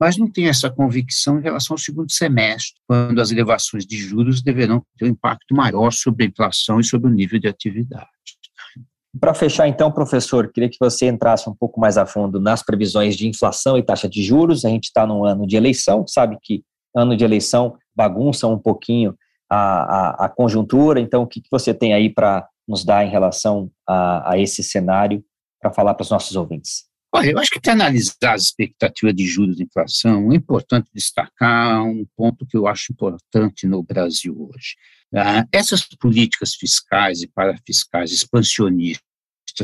mas 0.00 0.16
não 0.16 0.30
tem 0.30 0.48
essa 0.48 0.70
convicção 0.70 1.38
em 1.38 1.42
relação 1.42 1.74
ao 1.74 1.78
segundo 1.78 2.10
semestre, 2.10 2.74
quando 2.86 3.20
as 3.20 3.30
elevações 3.30 3.86
de 3.86 3.96
juros 3.96 4.42
deverão 4.42 4.84
ter 4.98 5.06
um 5.06 5.08
impacto 5.08 5.54
maior 5.54 5.92
sobre 5.92 6.24
a 6.24 6.28
inflação 6.28 6.80
e 6.80 6.84
sobre 6.84 7.08
o 7.08 7.14
nível 7.14 7.38
de 7.38 7.48
atividade. 7.48 8.08
Para 9.18 9.32
fechar, 9.32 9.68
então, 9.68 9.92
professor, 9.92 10.50
queria 10.52 10.68
que 10.68 10.76
você 10.80 11.06
entrasse 11.06 11.48
um 11.48 11.54
pouco 11.54 11.80
mais 11.80 11.96
a 11.96 12.04
fundo 12.04 12.40
nas 12.40 12.64
previsões 12.64 13.16
de 13.16 13.28
inflação 13.28 13.78
e 13.78 13.82
taxa 13.82 14.08
de 14.08 14.22
juros. 14.24 14.64
A 14.64 14.68
gente 14.68 14.84
está 14.84 15.06
num 15.06 15.24
ano 15.24 15.46
de 15.46 15.56
eleição, 15.56 16.04
sabe 16.08 16.36
que 16.42 16.64
ano 16.94 17.16
de 17.16 17.24
eleição 17.24 17.76
bagunça 17.94 18.46
um 18.46 18.58
pouquinho 18.58 19.16
a, 19.48 19.56
a, 19.56 20.24
a 20.26 20.28
conjuntura. 20.28 21.00
Então, 21.00 21.22
o 21.22 21.26
que, 21.26 21.40
que 21.40 21.50
você 21.50 21.72
tem 21.72 21.94
aí 21.94 22.10
para 22.10 22.46
nos 22.66 22.84
dar 22.84 23.04
em 23.04 23.10
relação 23.10 23.70
a, 23.86 24.32
a 24.32 24.38
esse 24.38 24.62
cenário 24.62 25.24
para 25.60 25.72
falar 25.72 25.94
para 25.94 26.02
os 26.02 26.10
nossos 26.10 26.34
ouvintes? 26.36 26.84
Olha, 27.14 27.30
eu 27.30 27.38
acho 27.38 27.50
que 27.50 27.60
para 27.60 27.74
analisar 27.74 28.34
as 28.34 28.42
expectativas 28.42 29.14
de 29.14 29.24
juros 29.24 29.60
e 29.60 29.62
inflação, 29.62 30.32
é 30.32 30.34
importante 30.34 30.90
destacar 30.92 31.84
um 31.84 32.04
ponto 32.16 32.44
que 32.44 32.56
eu 32.56 32.66
acho 32.66 32.92
importante 32.92 33.68
no 33.68 33.84
Brasil 33.84 34.34
hoje. 34.36 34.74
Ah, 35.14 35.46
essas 35.52 35.86
políticas 35.86 36.56
fiscais 36.56 37.22
e 37.22 37.28
parafiscais 37.28 38.10
expansionistas 38.10 39.13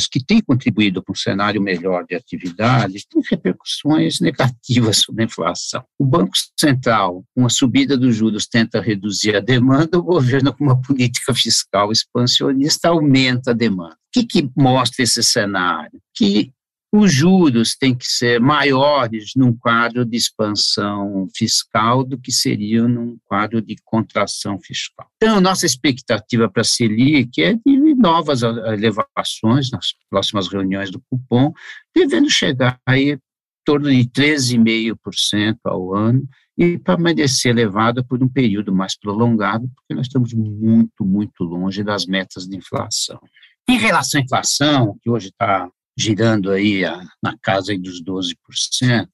que 0.06 0.24
têm 0.24 0.40
contribuído 0.40 1.02
para 1.02 1.12
um 1.12 1.16
cenário 1.16 1.60
melhor 1.60 2.04
de 2.06 2.14
atividade 2.14 3.06
têm 3.08 3.22
repercussões 3.30 4.20
negativas 4.20 4.98
sobre 5.04 5.22
a 5.22 5.26
inflação. 5.26 5.84
O 5.98 6.04
Banco 6.04 6.32
Central, 6.58 7.24
com 7.34 7.46
a 7.46 7.50
subida 7.50 7.96
dos 7.96 8.14
juros, 8.14 8.46
tenta 8.46 8.80
reduzir 8.80 9.36
a 9.36 9.40
demanda, 9.40 9.98
o 9.98 10.02
governo, 10.02 10.52
com 10.52 10.64
uma 10.64 10.80
política 10.80 11.34
fiscal 11.34 11.90
expansionista, 11.90 12.88
aumenta 12.88 13.50
a 13.50 13.54
demanda. 13.54 13.94
O 13.94 14.12
que, 14.12 14.24
que 14.24 14.50
mostra 14.56 15.02
esse 15.02 15.22
cenário? 15.22 16.00
Que 16.14 16.52
os 16.92 17.12
juros 17.12 17.76
têm 17.76 17.94
que 17.94 18.06
ser 18.06 18.40
maiores 18.40 19.32
num 19.36 19.56
quadro 19.56 20.04
de 20.04 20.16
expansão 20.16 21.28
fiscal 21.36 22.02
do 22.02 22.18
que 22.18 22.32
seriam 22.32 22.88
num 22.88 23.16
quadro 23.24 23.62
de 23.62 23.76
contração 23.84 24.58
fiscal. 24.58 25.06
Então, 25.16 25.40
nossa 25.40 25.66
expectativa 25.66 26.50
para 26.50 26.62
a 26.62 26.64
Selic 26.64 27.40
é 27.40 27.54
de 27.54 27.94
novas 27.94 28.42
elevações 28.42 29.70
nas 29.70 29.94
próximas 30.08 30.48
reuniões 30.48 30.90
do 30.90 31.00
cupom, 31.08 31.52
devendo 31.94 32.28
chegar 32.28 32.80
aí 32.84 33.12
em 33.12 33.20
torno 33.64 33.88
de 33.88 34.04
13,5% 34.06 35.58
ao 35.64 35.94
ano 35.94 36.26
e 36.58 36.76
permanecer 36.76 37.52
elevada 37.52 38.02
por 38.02 38.22
um 38.22 38.28
período 38.28 38.74
mais 38.74 38.98
prolongado, 38.98 39.70
porque 39.76 39.94
nós 39.94 40.06
estamos 40.06 40.34
muito, 40.34 41.04
muito 41.04 41.44
longe 41.44 41.84
das 41.84 42.04
metas 42.04 42.48
de 42.48 42.56
inflação. 42.56 43.20
Em 43.68 43.78
relação 43.78 44.20
à 44.20 44.24
inflação, 44.24 44.98
que 45.00 45.08
hoje 45.08 45.28
está 45.28 45.70
girando 45.98 46.50
aí 46.50 46.84
a, 46.84 47.02
na 47.22 47.36
casa 47.40 47.76
dos 47.78 48.02
12%, 48.02 49.08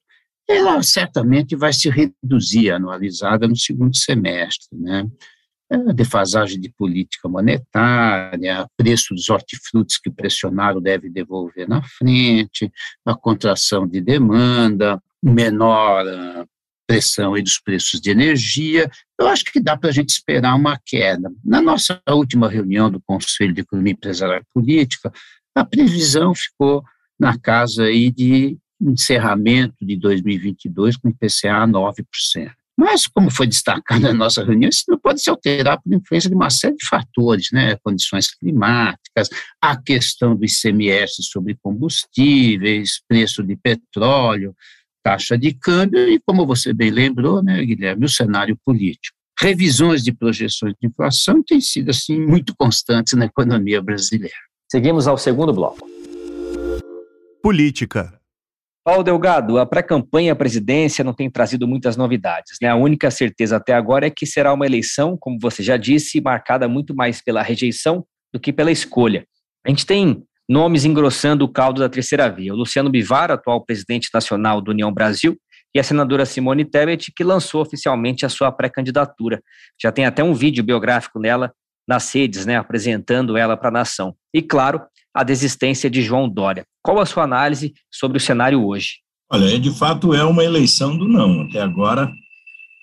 ela 0.49 0.81
certamente 0.81 1.55
vai 1.55 1.73
se 1.73 1.89
reduzir 1.89 2.71
anualizada 2.71 3.47
no 3.47 3.55
segundo 3.55 3.97
semestre, 3.97 4.69
né? 4.71 5.05
A 5.69 5.91
defasagem 5.91 6.61
de 6.61 6.69
política 6.69 7.27
monetária, 7.27 8.65
preço 8.77 9.13
dos 9.13 9.29
hortifrutis 9.29 9.97
que 9.97 10.09
pressionaram 10.09 10.81
deve 10.81 11.09
devolver 11.09 11.67
na 11.67 11.83
frente, 11.83 12.71
a 13.05 13.13
contração 13.13 13.85
de 13.85 13.99
demanda, 13.99 15.01
menor 15.21 16.07
ah, 16.07 16.45
pressão 16.87 17.33
aí 17.33 17.43
dos 17.43 17.59
preços 17.59 17.99
de 17.99 18.09
energia, 18.09 18.89
eu 19.19 19.27
acho 19.27 19.43
que 19.43 19.59
dá 19.59 19.75
para 19.75 19.89
a 19.89 19.93
gente 19.93 20.09
esperar 20.09 20.55
uma 20.55 20.79
queda. 20.85 21.29
Na 21.43 21.61
nossa 21.61 22.01
última 22.09 22.47
reunião 22.47 22.89
do 22.89 23.01
Conselho 23.01 23.53
de 23.53 23.61
Economia 23.61 23.91
Empresarial 23.91 24.39
e 24.39 24.53
Política, 24.53 25.11
a 25.57 25.65
previsão 25.65 26.33
ficou 26.35 26.83
na 27.19 27.37
casa 27.37 27.83
aí 27.83 28.11
de 28.11 28.57
encerramento 28.79 29.85
de 29.85 29.97
2022 29.97 30.97
com 30.97 31.09
IPCA 31.09 31.65
9%. 31.67 32.05
Mas, 32.79 33.07
como 33.07 33.31
foi 33.31 33.47
destacado 33.47 34.01
na 34.01 34.13
nossa 34.13 34.43
reunião, 34.43 34.69
isso 34.69 34.83
não 34.87 34.99
pode 34.99 35.19
se 35.19 35.31
alterar 35.31 35.81
por 35.81 35.91
influência 35.91 36.29
de 36.29 36.35
uma 36.35 36.51
série 36.51 36.75
de 36.75 36.87
fatores, 36.87 37.47
né? 37.51 37.75
Condições 37.83 38.29
climáticas, 38.29 39.29
a 39.59 39.75
questão 39.75 40.35
do 40.35 40.45
ICMS 40.45 41.23
sobre 41.23 41.57
combustíveis, 41.59 43.01
preço 43.07 43.41
de 43.41 43.55
petróleo, 43.55 44.55
taxa 45.03 45.35
de 45.35 45.55
câmbio 45.55 46.07
e, 46.07 46.19
como 46.23 46.45
você 46.45 46.71
bem 46.71 46.91
lembrou, 46.91 47.41
né, 47.41 47.65
Guilherme, 47.65 48.05
o 48.05 48.09
cenário 48.09 48.55
político. 48.63 49.17
Revisões 49.39 50.03
de 50.03 50.11
projeções 50.11 50.73
de 50.79 50.87
inflação 50.87 51.41
têm 51.41 51.61
sido, 51.61 51.89
assim, 51.89 52.19
muito 52.19 52.53
constantes 52.55 53.13
na 53.13 53.25
economia 53.25 53.81
brasileira. 53.81 54.46
Seguimos 54.69 55.07
ao 55.07 55.17
segundo 55.17 55.53
bloco. 55.53 55.87
Política. 57.41 58.19
Paulo 58.83 59.01
Delgado, 59.01 59.57
a 59.57 59.65
pré-campanha 59.65 60.33
à 60.33 60.35
presidência 60.35 61.05
não 61.05 61.13
tem 61.13 61.29
trazido 61.29 61.65
muitas 61.65 61.95
novidades. 61.95 62.57
Né? 62.61 62.67
A 62.67 62.75
única 62.75 63.09
certeza 63.09 63.55
até 63.55 63.73
agora 63.73 64.07
é 64.07 64.09
que 64.09 64.25
será 64.25 64.53
uma 64.53 64.65
eleição, 64.65 65.17
como 65.17 65.37
você 65.41 65.63
já 65.63 65.77
disse, 65.77 66.19
marcada 66.19 66.67
muito 66.67 66.93
mais 66.93 67.21
pela 67.21 67.41
rejeição 67.41 68.05
do 68.33 68.39
que 68.39 68.51
pela 68.51 68.69
escolha. 68.69 69.25
A 69.65 69.69
gente 69.69 69.85
tem 69.85 70.21
nomes 70.49 70.83
engrossando 70.83 71.45
o 71.45 71.49
caldo 71.49 71.79
da 71.79 71.87
terceira 71.87 72.29
via. 72.29 72.53
O 72.53 72.57
Luciano 72.57 72.89
Bivar, 72.89 73.31
atual 73.31 73.63
presidente 73.63 74.09
nacional 74.13 74.59
do 74.59 74.71
União 74.71 74.91
Brasil, 74.91 75.37
e 75.73 75.79
a 75.79 75.83
senadora 75.83 76.25
Simone 76.25 76.65
Tebet, 76.65 77.13
que 77.15 77.23
lançou 77.23 77.61
oficialmente 77.61 78.25
a 78.25 78.29
sua 78.29 78.51
pré-candidatura. 78.51 79.41
Já 79.81 79.93
tem 79.93 80.05
até 80.05 80.23
um 80.23 80.33
vídeo 80.33 80.63
biográfico 80.63 81.19
nela 81.19 81.53
nas 81.87 82.13
redes, 82.13 82.45
né, 82.45 82.57
apresentando 82.57 83.37
ela 83.37 83.55
para 83.55 83.69
a 83.69 83.71
nação. 83.71 84.15
E, 84.33 84.41
claro, 84.41 84.81
a 85.13 85.23
desistência 85.23 85.89
de 85.89 86.01
João 86.01 86.29
Dória. 86.29 86.65
Qual 86.83 86.99
a 86.99 87.05
sua 87.05 87.23
análise 87.23 87.73
sobre 87.91 88.17
o 88.17 88.21
cenário 88.21 88.63
hoje? 88.63 88.99
Olha, 89.31 89.59
de 89.59 89.71
fato 89.71 90.13
é 90.13 90.23
uma 90.23 90.43
eleição 90.43 90.97
do 90.97 91.07
não. 91.07 91.41
Até 91.41 91.61
agora, 91.61 92.09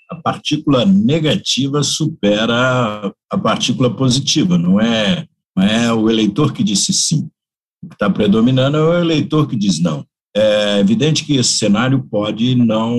a 0.09 0.15
partícula 0.15 0.85
negativa 0.85 1.81
supera 1.81 3.11
a 3.29 3.37
partícula 3.37 3.89
positiva. 3.95 4.57
Não 4.57 4.79
é, 4.79 5.25
não 5.55 5.63
é 5.63 5.93
o 5.93 6.09
eleitor 6.09 6.53
que 6.53 6.63
disse 6.63 6.93
sim. 6.93 7.29
O 7.83 7.87
que 7.87 7.95
está 7.95 8.09
predominando 8.09 8.77
é 8.77 8.81
o 8.81 8.99
eleitor 8.99 9.47
que 9.47 9.55
diz 9.55 9.79
não. 9.79 10.05
É 10.35 10.79
evidente 10.79 11.23
que 11.23 11.37
esse 11.37 11.53
cenário 11.53 12.03
pode 12.03 12.55
não 12.55 12.97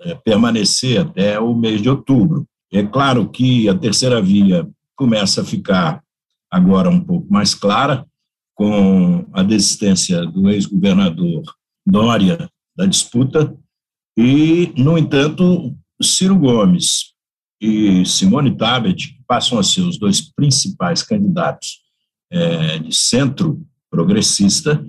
é, 0.00 0.14
permanecer 0.16 1.00
até 1.00 1.40
o 1.40 1.54
mês 1.54 1.80
de 1.80 1.88
outubro. 1.88 2.46
É 2.72 2.82
claro 2.82 3.28
que 3.28 3.68
a 3.68 3.74
terceira 3.74 4.20
via 4.20 4.68
começa 5.00 5.40
a 5.40 5.44
ficar 5.46 6.04
agora 6.50 6.90
um 6.90 7.00
pouco 7.00 7.32
mais 7.32 7.54
clara, 7.54 8.06
com 8.54 9.26
a 9.32 9.42
desistência 9.42 10.26
do 10.26 10.50
ex-governador 10.50 11.42
Dória 11.86 12.50
da 12.76 12.84
disputa, 12.84 13.56
e, 14.14 14.74
no 14.76 14.98
entanto, 14.98 15.74
Ciro 16.02 16.38
Gomes 16.38 17.14
e 17.58 18.04
Simone 18.04 18.54
Tabet, 18.54 19.16
passam 19.26 19.58
a 19.58 19.62
ser 19.62 19.80
os 19.80 19.98
dois 19.98 20.20
principais 20.20 21.02
candidatos 21.02 21.78
é, 22.30 22.78
de 22.78 22.94
centro 22.94 23.66
progressista, 23.90 24.84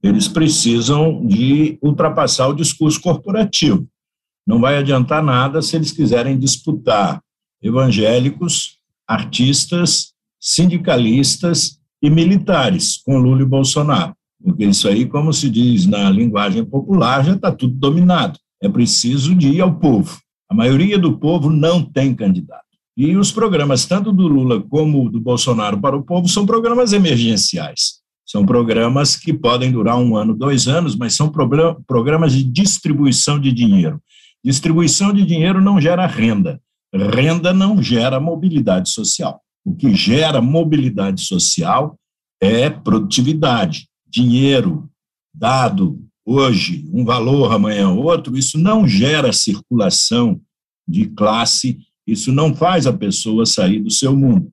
eles 0.00 0.28
precisam 0.28 1.26
de 1.26 1.76
ultrapassar 1.82 2.46
o 2.46 2.54
discurso 2.54 3.00
corporativo. 3.00 3.84
Não 4.46 4.60
vai 4.60 4.78
adiantar 4.78 5.24
nada 5.24 5.60
se 5.60 5.74
eles 5.74 5.90
quiserem 5.90 6.38
disputar 6.38 7.20
evangélicos, 7.60 8.75
artistas, 9.08 10.12
sindicalistas 10.40 11.78
e 12.02 12.10
militares 12.10 13.00
com 13.04 13.18
Lula 13.18 13.42
e 13.42 13.46
Bolsonaro. 13.46 14.14
Porque 14.42 14.64
isso 14.64 14.88
aí, 14.88 15.06
como 15.06 15.32
se 15.32 15.48
diz 15.48 15.86
na 15.86 16.10
linguagem 16.10 16.64
popular, 16.64 17.24
já 17.24 17.34
está 17.34 17.50
tudo 17.50 17.74
dominado. 17.74 18.38
É 18.62 18.68
preciso 18.68 19.34
de 19.34 19.48
ir 19.48 19.60
ao 19.60 19.74
povo. 19.74 20.18
A 20.50 20.54
maioria 20.54 20.98
do 20.98 21.18
povo 21.18 21.50
não 21.50 21.82
tem 21.82 22.14
candidato. 22.14 22.64
E 22.96 23.16
os 23.16 23.30
programas, 23.30 23.84
tanto 23.84 24.12
do 24.12 24.26
Lula 24.26 24.62
como 24.62 25.10
do 25.10 25.20
Bolsonaro 25.20 25.80
para 25.80 25.96
o 25.96 26.02
povo, 26.02 26.28
são 26.28 26.46
programas 26.46 26.92
emergenciais. 26.92 28.00
São 28.24 28.44
programas 28.44 29.16
que 29.16 29.32
podem 29.32 29.70
durar 29.70 29.98
um 29.98 30.16
ano, 30.16 30.34
dois 30.34 30.66
anos, 30.66 30.96
mas 30.96 31.14
são 31.14 31.30
programas 31.86 32.32
de 32.32 32.42
distribuição 32.42 33.38
de 33.38 33.52
dinheiro. 33.52 34.00
Distribuição 34.44 35.12
de 35.12 35.24
dinheiro 35.24 35.60
não 35.60 35.80
gera 35.80 36.06
renda. 36.06 36.60
Renda 36.94 37.52
não 37.52 37.82
gera 37.82 38.20
mobilidade 38.20 38.90
social. 38.90 39.40
O 39.64 39.74
que 39.74 39.94
gera 39.94 40.40
mobilidade 40.40 41.22
social 41.22 41.98
é 42.40 42.70
produtividade, 42.70 43.88
dinheiro 44.06 44.88
dado 45.34 46.06
hoje, 46.24 46.88
um 46.92 47.04
valor 47.04 47.52
amanhã 47.52 47.90
outro, 47.90 48.36
isso 48.36 48.58
não 48.58 48.86
gera 48.86 49.32
circulação 49.32 50.40
de 50.86 51.06
classe, 51.06 51.78
isso 52.06 52.32
não 52.32 52.54
faz 52.54 52.86
a 52.86 52.92
pessoa 52.92 53.46
sair 53.46 53.80
do 53.80 53.90
seu 53.90 54.16
mundo, 54.16 54.52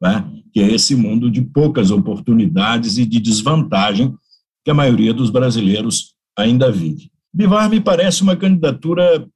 né? 0.00 0.28
que 0.52 0.60
é 0.60 0.70
esse 0.70 0.96
mundo 0.96 1.30
de 1.30 1.42
poucas 1.42 1.90
oportunidades 1.90 2.98
e 2.98 3.06
de 3.06 3.20
desvantagem 3.20 4.14
que 4.64 4.70
a 4.70 4.74
maioria 4.74 5.12
dos 5.12 5.30
brasileiros 5.30 6.14
ainda 6.36 6.70
vive. 6.70 7.10
Bivar 7.32 7.68
me 7.68 7.80
parece 7.80 8.22
uma 8.22 8.36
candidatura 8.36 9.26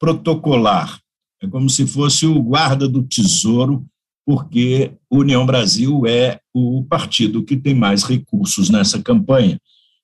protocolar, 0.00 1.00
é 1.42 1.46
como 1.46 1.68
se 1.70 1.86
fosse 1.86 2.26
o 2.26 2.42
guarda 2.42 2.88
do 2.88 3.02
tesouro 3.02 3.86
porque 4.28 4.92
União 5.10 5.46
Brasil 5.46 6.06
é 6.06 6.38
o 6.52 6.84
partido 6.84 7.42
que 7.42 7.56
tem 7.56 7.74
mais 7.74 8.02
recursos 8.02 8.68
nessa 8.68 9.02
campanha. 9.02 9.58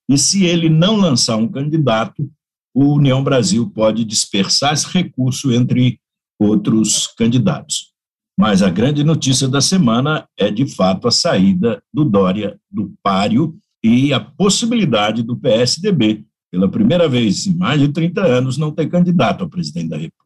E 0.09 0.17
se 0.17 0.47
ele 0.47 0.71
não 0.71 0.97
lançar 0.97 1.37
um 1.37 1.47
candidato, 1.47 2.27
o 2.75 2.95
União 2.95 3.23
Brasil 3.23 3.69
pode 3.69 4.03
dispersar 4.03 4.73
esse 4.73 4.87
recurso 4.89 5.53
entre 5.53 6.01
outros 6.41 7.07
candidatos. 7.07 7.93
Mas 8.39 8.63
a 8.63 8.71
grande 8.71 9.05
notícia 9.05 9.47
da 9.47 9.61
semana 9.61 10.27
é, 10.39 10.51
de 10.51 10.67
fato, 10.67 11.07
a 11.07 11.11
saída 11.11 11.83
do 11.93 12.03
Dória 12.03 12.59
do 12.71 12.95
páreo 13.03 13.55
e 13.83 14.11
a 14.15 14.19
possibilidade 14.19 15.23
do 15.23 15.37
PSDB, 15.37 16.25
pela 16.51 16.71
primeira 16.71 17.07
vez 17.11 17.47
em 17.47 17.55
mais 17.55 17.79
de 17.79 17.89
30 17.89 18.23
anos, 18.25 18.57
não 18.57 18.73
ter 18.73 18.89
candidato 18.89 19.45
a 19.45 19.49
presidente 19.51 19.91
da 19.91 19.97
República. 19.97 20.24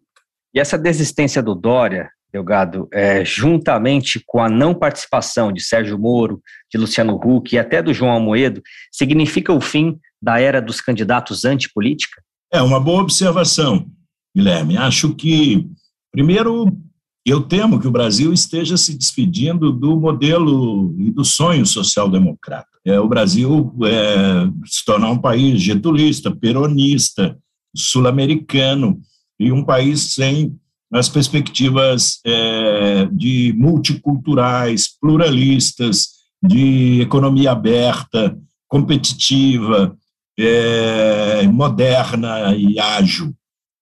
E 0.54 0.60
essa 0.60 0.78
desistência 0.78 1.42
do 1.42 1.54
Dória, 1.54 2.10
Delgado, 2.32 2.88
é, 2.92 3.24
juntamente 3.24 4.22
com 4.26 4.40
a 4.40 4.48
não 4.48 4.74
participação 4.74 5.52
de 5.52 5.62
Sérgio 5.62 5.98
Moro, 5.98 6.42
de 6.70 6.78
Luciano 6.78 7.14
Huck 7.14 7.54
e 7.54 7.58
até 7.58 7.82
do 7.82 7.92
João 7.92 8.12
Almoedo, 8.12 8.62
significa 8.92 9.52
o 9.52 9.60
fim 9.60 9.98
da 10.20 10.38
era 10.38 10.60
dos 10.60 10.80
candidatos 10.80 11.44
antipolítica? 11.44 12.22
É 12.52 12.60
uma 12.60 12.80
boa 12.80 13.02
observação, 13.02 13.86
Guilherme. 14.34 14.76
Acho 14.76 15.14
que, 15.14 15.66
primeiro, 16.12 16.76
eu 17.24 17.42
temo 17.42 17.78
que 17.78 17.86
o 17.86 17.90
Brasil 17.90 18.32
esteja 18.32 18.76
se 18.76 18.96
despedindo 18.96 19.72
do 19.72 19.98
modelo 19.98 20.94
e 20.98 21.10
do 21.10 21.24
sonho 21.24 21.64
social-democrata. 21.66 22.68
É, 22.84 22.98
o 22.98 23.08
Brasil 23.08 23.74
é, 23.84 24.48
se 24.66 24.84
tornar 24.84 25.10
um 25.10 25.18
país 25.18 25.60
getulista, 25.60 26.34
peronista, 26.34 27.38
sul-americano 27.76 28.98
e 29.38 29.52
um 29.52 29.64
país 29.64 30.14
sem 30.14 30.58
as 30.92 31.08
perspectivas 31.08 32.20
é, 32.24 33.06
de 33.12 33.52
multiculturais, 33.56 34.88
pluralistas, 35.00 36.18
de 36.42 37.00
economia 37.00 37.52
aberta, 37.52 38.38
competitiva, 38.66 39.96
é, 40.38 41.42
moderna 41.48 42.54
e 42.56 42.78
ágil, 42.78 43.34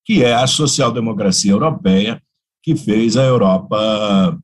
que 0.04 0.24
é 0.24 0.34
a 0.34 0.46
social-democracia 0.46 1.52
europeia, 1.52 2.20
que 2.62 2.74
fez 2.74 3.16
a 3.16 3.22
Europa 3.22 4.38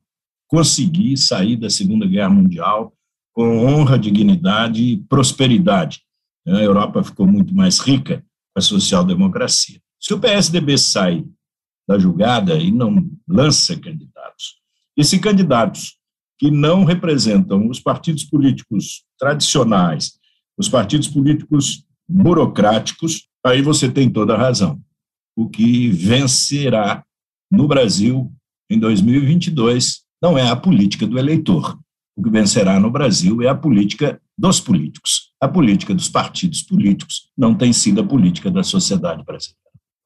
conseguir 0.47 1.17
sair 1.17 1.57
da 1.57 1.69
Segunda 1.69 2.05
Guerra 2.05 2.29
Mundial 2.29 2.93
com 3.33 3.65
honra, 3.65 3.97
dignidade 3.97 4.83
e 4.83 4.97
prosperidade. 4.97 6.01
A 6.47 6.61
Europa 6.61 7.03
ficou 7.03 7.25
muito 7.25 7.53
mais 7.55 7.79
rica 7.79 8.23
com 8.53 8.59
a 8.59 8.61
social-democracia. 8.61 9.81
Se 10.03 10.13
o 10.13 10.19
PSDB 10.19 10.77
sai 10.77 11.23
da 11.87 11.97
julgada 11.97 12.55
e 12.55 12.73
não 12.73 13.09
lança 13.25 13.79
candidatos, 13.79 14.55
e 14.97 15.03
se 15.03 15.17
candidatos 15.17 15.95
que 16.37 16.51
não 16.51 16.83
representam 16.83 17.69
os 17.69 17.79
partidos 17.79 18.25
políticos 18.25 19.05
tradicionais, 19.17 20.19
os 20.57 20.67
partidos 20.67 21.07
políticos 21.07 21.85
burocráticos, 22.05 23.29
aí 23.45 23.61
você 23.61 23.89
tem 23.89 24.09
toda 24.09 24.33
a 24.33 24.37
razão. 24.37 24.77
O 25.37 25.49
que 25.49 25.89
vencerá 25.89 27.01
no 27.49 27.65
Brasil 27.65 28.29
em 28.69 28.77
2022 28.77 30.03
não 30.21 30.37
é 30.37 30.49
a 30.49 30.55
política 30.55 31.07
do 31.07 31.17
eleitor. 31.17 31.79
O 32.13 32.21
que 32.21 32.29
vencerá 32.29 32.77
no 32.77 32.91
Brasil 32.91 33.41
é 33.41 33.47
a 33.47 33.55
política 33.55 34.21
dos 34.37 34.59
políticos. 34.59 35.31
A 35.39 35.47
política 35.47 35.95
dos 35.95 36.09
partidos 36.09 36.61
políticos 36.61 37.29
não 37.37 37.55
tem 37.55 37.71
sido 37.71 38.01
a 38.01 38.05
política 38.05 38.51
da 38.51 38.63
sociedade 38.63 39.23
brasileira. 39.23 39.62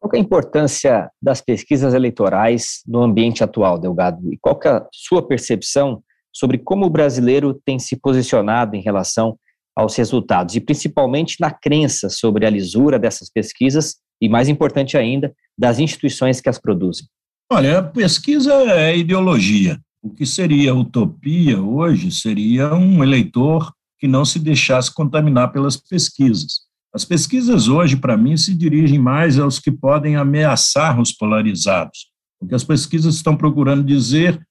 Qual 0.08 0.16
é 0.16 0.20
a 0.20 0.26
importância 0.26 1.12
das 1.22 1.42
pesquisas 1.42 1.94
eleitorais 1.94 2.82
no 2.88 3.04
ambiente 3.04 3.44
atual, 3.44 3.78
Delgado? 3.78 4.32
E 4.32 4.38
qual 4.40 4.58
é 4.64 4.70
a 4.70 4.88
sua 4.94 5.28
percepção 5.28 6.02
sobre 6.34 6.58
como 6.58 6.86
o 6.86 6.90
brasileiro 6.90 7.54
tem 7.66 7.78
se 7.78 7.98
posicionado 7.98 8.78
em 8.78 8.82
relação 8.82 9.38
aos 9.76 9.98
resultados, 9.98 10.56
e 10.56 10.62
principalmente 10.62 11.36
na 11.42 11.52
crença 11.52 12.10
sobre 12.10 12.46
a 12.46 12.50
lisura 12.50 12.98
dessas 12.98 13.30
pesquisas 13.30 13.98
e, 14.22 14.30
mais 14.30 14.48
importante 14.48 14.98
ainda, 14.98 15.36
das 15.58 15.78
instituições 15.78 16.40
que 16.40 16.48
as 16.48 16.58
produzem? 16.58 17.06
Olha, 17.52 17.80
a 17.80 17.84
pesquisa 17.84 18.54
é 18.54 18.98
ideologia. 18.98 19.78
O 20.02 20.10
que 20.10 20.26
seria 20.26 20.74
utopia 20.74 21.62
hoje 21.62 22.12
seria 22.12 22.74
um 22.74 23.04
eleitor 23.04 23.74
que 24.00 24.08
não 24.08 24.24
se 24.24 24.40
deixasse 24.40 24.94
contaminar 24.94 25.52
pelas 25.52 25.76
pesquisas. 25.76 26.62
As 26.98 27.06
pesquisas 27.06 27.68
hoje, 27.68 27.96
para 27.96 28.18
mim, 28.18 28.36
se 28.36 28.56
dirigem 28.56 28.98
mais 28.98 29.38
aos 29.38 29.60
que 29.60 29.72
podem 29.72 30.16
ameaçar 30.16 31.00
os 31.00 31.12
polarizados. 31.12 32.08
O 32.42 32.48
que 32.48 32.56
as 32.56 32.64
pesquisas 32.64 33.14
estão 33.14 33.38
procurando 33.38 33.84
dizer 33.84 34.44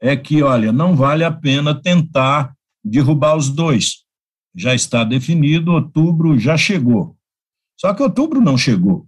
é 0.00 0.16
que, 0.16 0.42
olha, 0.42 0.72
não 0.72 0.96
vale 0.96 1.24
a 1.24 1.30
pena 1.30 1.78
tentar 1.78 2.54
derrubar 2.82 3.36
os 3.36 3.50
dois. 3.50 3.96
Já 4.56 4.74
está 4.74 5.04
definido, 5.04 5.72
outubro 5.72 6.38
já 6.38 6.56
chegou. 6.56 7.14
Só 7.78 7.92
que 7.92 8.02
outubro 8.02 8.40
não 8.40 8.56
chegou. 8.56 9.04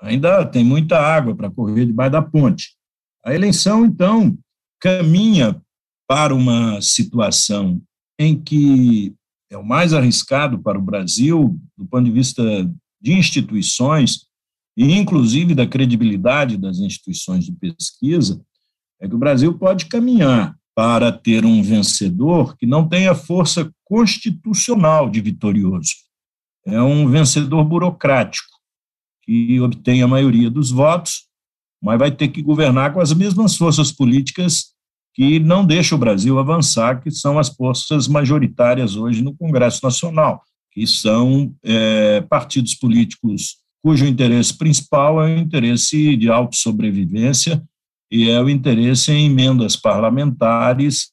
Ainda 0.00 0.46
tem 0.46 0.62
muita 0.62 1.00
água 1.00 1.34
para 1.34 1.50
correr 1.50 1.84
debaixo 1.84 2.12
da 2.12 2.22
ponte. 2.22 2.76
A 3.24 3.34
eleição, 3.34 3.84
então, 3.84 4.38
caminha 4.80 5.60
para 6.06 6.32
uma 6.32 6.80
situação 6.80 7.82
em 8.16 8.40
que 8.40 9.12
é 9.50 9.56
o 9.56 9.64
mais 9.64 9.92
arriscado 9.92 10.58
para 10.58 10.78
o 10.78 10.82
Brasil, 10.82 11.58
do 11.76 11.86
ponto 11.86 12.04
de 12.04 12.10
vista 12.10 12.42
de 13.00 13.12
instituições, 13.12 14.26
e 14.76 14.92
inclusive 14.92 15.54
da 15.54 15.66
credibilidade 15.66 16.56
das 16.56 16.78
instituições 16.78 17.44
de 17.44 17.52
pesquisa, 17.52 18.40
é 19.00 19.08
que 19.08 19.14
o 19.14 19.18
Brasil 19.18 19.56
pode 19.56 19.86
caminhar 19.86 20.56
para 20.74 21.10
ter 21.10 21.44
um 21.44 21.62
vencedor 21.62 22.56
que 22.56 22.66
não 22.66 22.86
tenha 22.86 23.14
força 23.14 23.70
constitucional 23.84 25.08
de 25.08 25.20
vitorioso. 25.20 25.94
É 26.66 26.82
um 26.82 27.08
vencedor 27.08 27.64
burocrático, 27.64 28.50
que 29.22 29.58
obtém 29.60 30.02
a 30.02 30.08
maioria 30.08 30.50
dos 30.50 30.70
votos, 30.70 31.26
mas 31.82 31.98
vai 31.98 32.10
ter 32.10 32.28
que 32.28 32.42
governar 32.42 32.92
com 32.92 33.00
as 33.00 33.12
mesmas 33.14 33.56
forças 33.56 33.92
políticas 33.92 34.75
que 35.16 35.40
não 35.40 35.64
deixam 35.64 35.96
o 35.96 36.00
Brasil 36.00 36.38
avançar, 36.38 37.00
que 37.00 37.10
são 37.10 37.38
as 37.38 37.48
forças 37.48 38.06
majoritárias 38.06 38.96
hoje 38.96 39.22
no 39.22 39.34
Congresso 39.34 39.80
Nacional, 39.82 40.42
que 40.70 40.86
são 40.86 41.54
é, 41.64 42.20
partidos 42.20 42.74
políticos 42.74 43.56
cujo 43.82 44.04
interesse 44.04 44.52
principal 44.52 45.22
é 45.22 45.36
o 45.36 45.38
interesse 45.38 46.16
de 46.16 46.28
autossobrevivência 46.28 47.62
e 48.10 48.28
é 48.28 48.42
o 48.42 48.50
interesse 48.50 49.12
em 49.12 49.26
emendas 49.26 49.76
parlamentares 49.76 51.08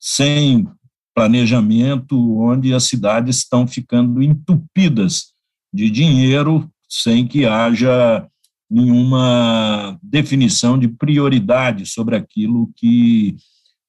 sem 0.00 0.66
planejamento, 1.14 2.40
onde 2.40 2.72
as 2.72 2.84
cidades 2.84 3.36
estão 3.36 3.66
ficando 3.66 4.22
entupidas 4.22 5.26
de 5.72 5.90
dinheiro 5.90 6.68
sem 6.88 7.26
que 7.26 7.44
haja 7.44 8.26
nenhuma 8.70 9.98
definição 10.02 10.78
de 10.78 10.88
prioridade 10.88 11.86
sobre 11.86 12.16
aquilo 12.16 12.70
que 12.76 13.36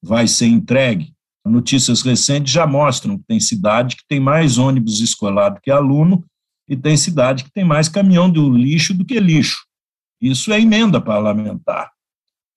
vai 0.02 0.26
ser 0.28 0.46
entregue. 0.46 1.12
Notícias 1.44 2.02
recentes 2.02 2.52
já 2.52 2.66
mostram 2.66 3.18
que 3.18 3.24
tem 3.26 3.40
cidade 3.40 3.96
que 3.96 4.04
tem 4.06 4.20
mais 4.20 4.58
ônibus 4.58 5.00
escolar 5.00 5.50
do 5.50 5.60
que 5.60 5.70
aluno 5.70 6.24
e 6.68 6.76
tem 6.76 6.96
cidade 6.96 7.44
que 7.44 7.52
tem 7.52 7.64
mais 7.64 7.88
caminhão 7.88 8.30
do 8.30 8.50
lixo 8.50 8.92
do 8.92 9.04
que 9.04 9.18
lixo. 9.18 9.64
Isso 10.20 10.52
é 10.52 10.60
emenda 10.60 11.00
parlamentar. 11.00 11.90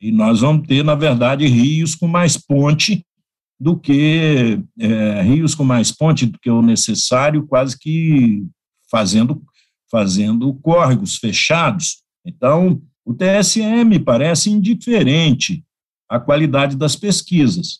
E 0.01 0.11
nós 0.11 0.41
vamos 0.41 0.67
ter, 0.67 0.83
na 0.83 0.95
verdade, 0.95 1.45
rios 1.47 1.95
com 1.95 2.07
mais 2.07 2.35
ponte 2.35 3.05
do 3.59 3.79
que 3.79 4.59
é, 4.79 5.21
rios 5.21 5.53
com 5.53 5.63
mais 5.63 5.91
ponte 5.91 6.25
do 6.25 6.39
que 6.39 6.49
o 6.49 6.61
necessário, 6.61 7.45
quase 7.45 7.77
que 7.77 8.43
fazendo 8.89 9.41
fazendo 9.91 10.53
córregos 10.55 11.17
fechados. 11.17 11.97
Então, 12.25 12.81
o 13.05 13.13
TSE 13.13 13.61
me 13.83 13.99
parece 13.99 14.49
indiferente 14.49 15.63
à 16.09 16.19
qualidade 16.19 16.75
das 16.75 16.95
pesquisas. 16.95 17.79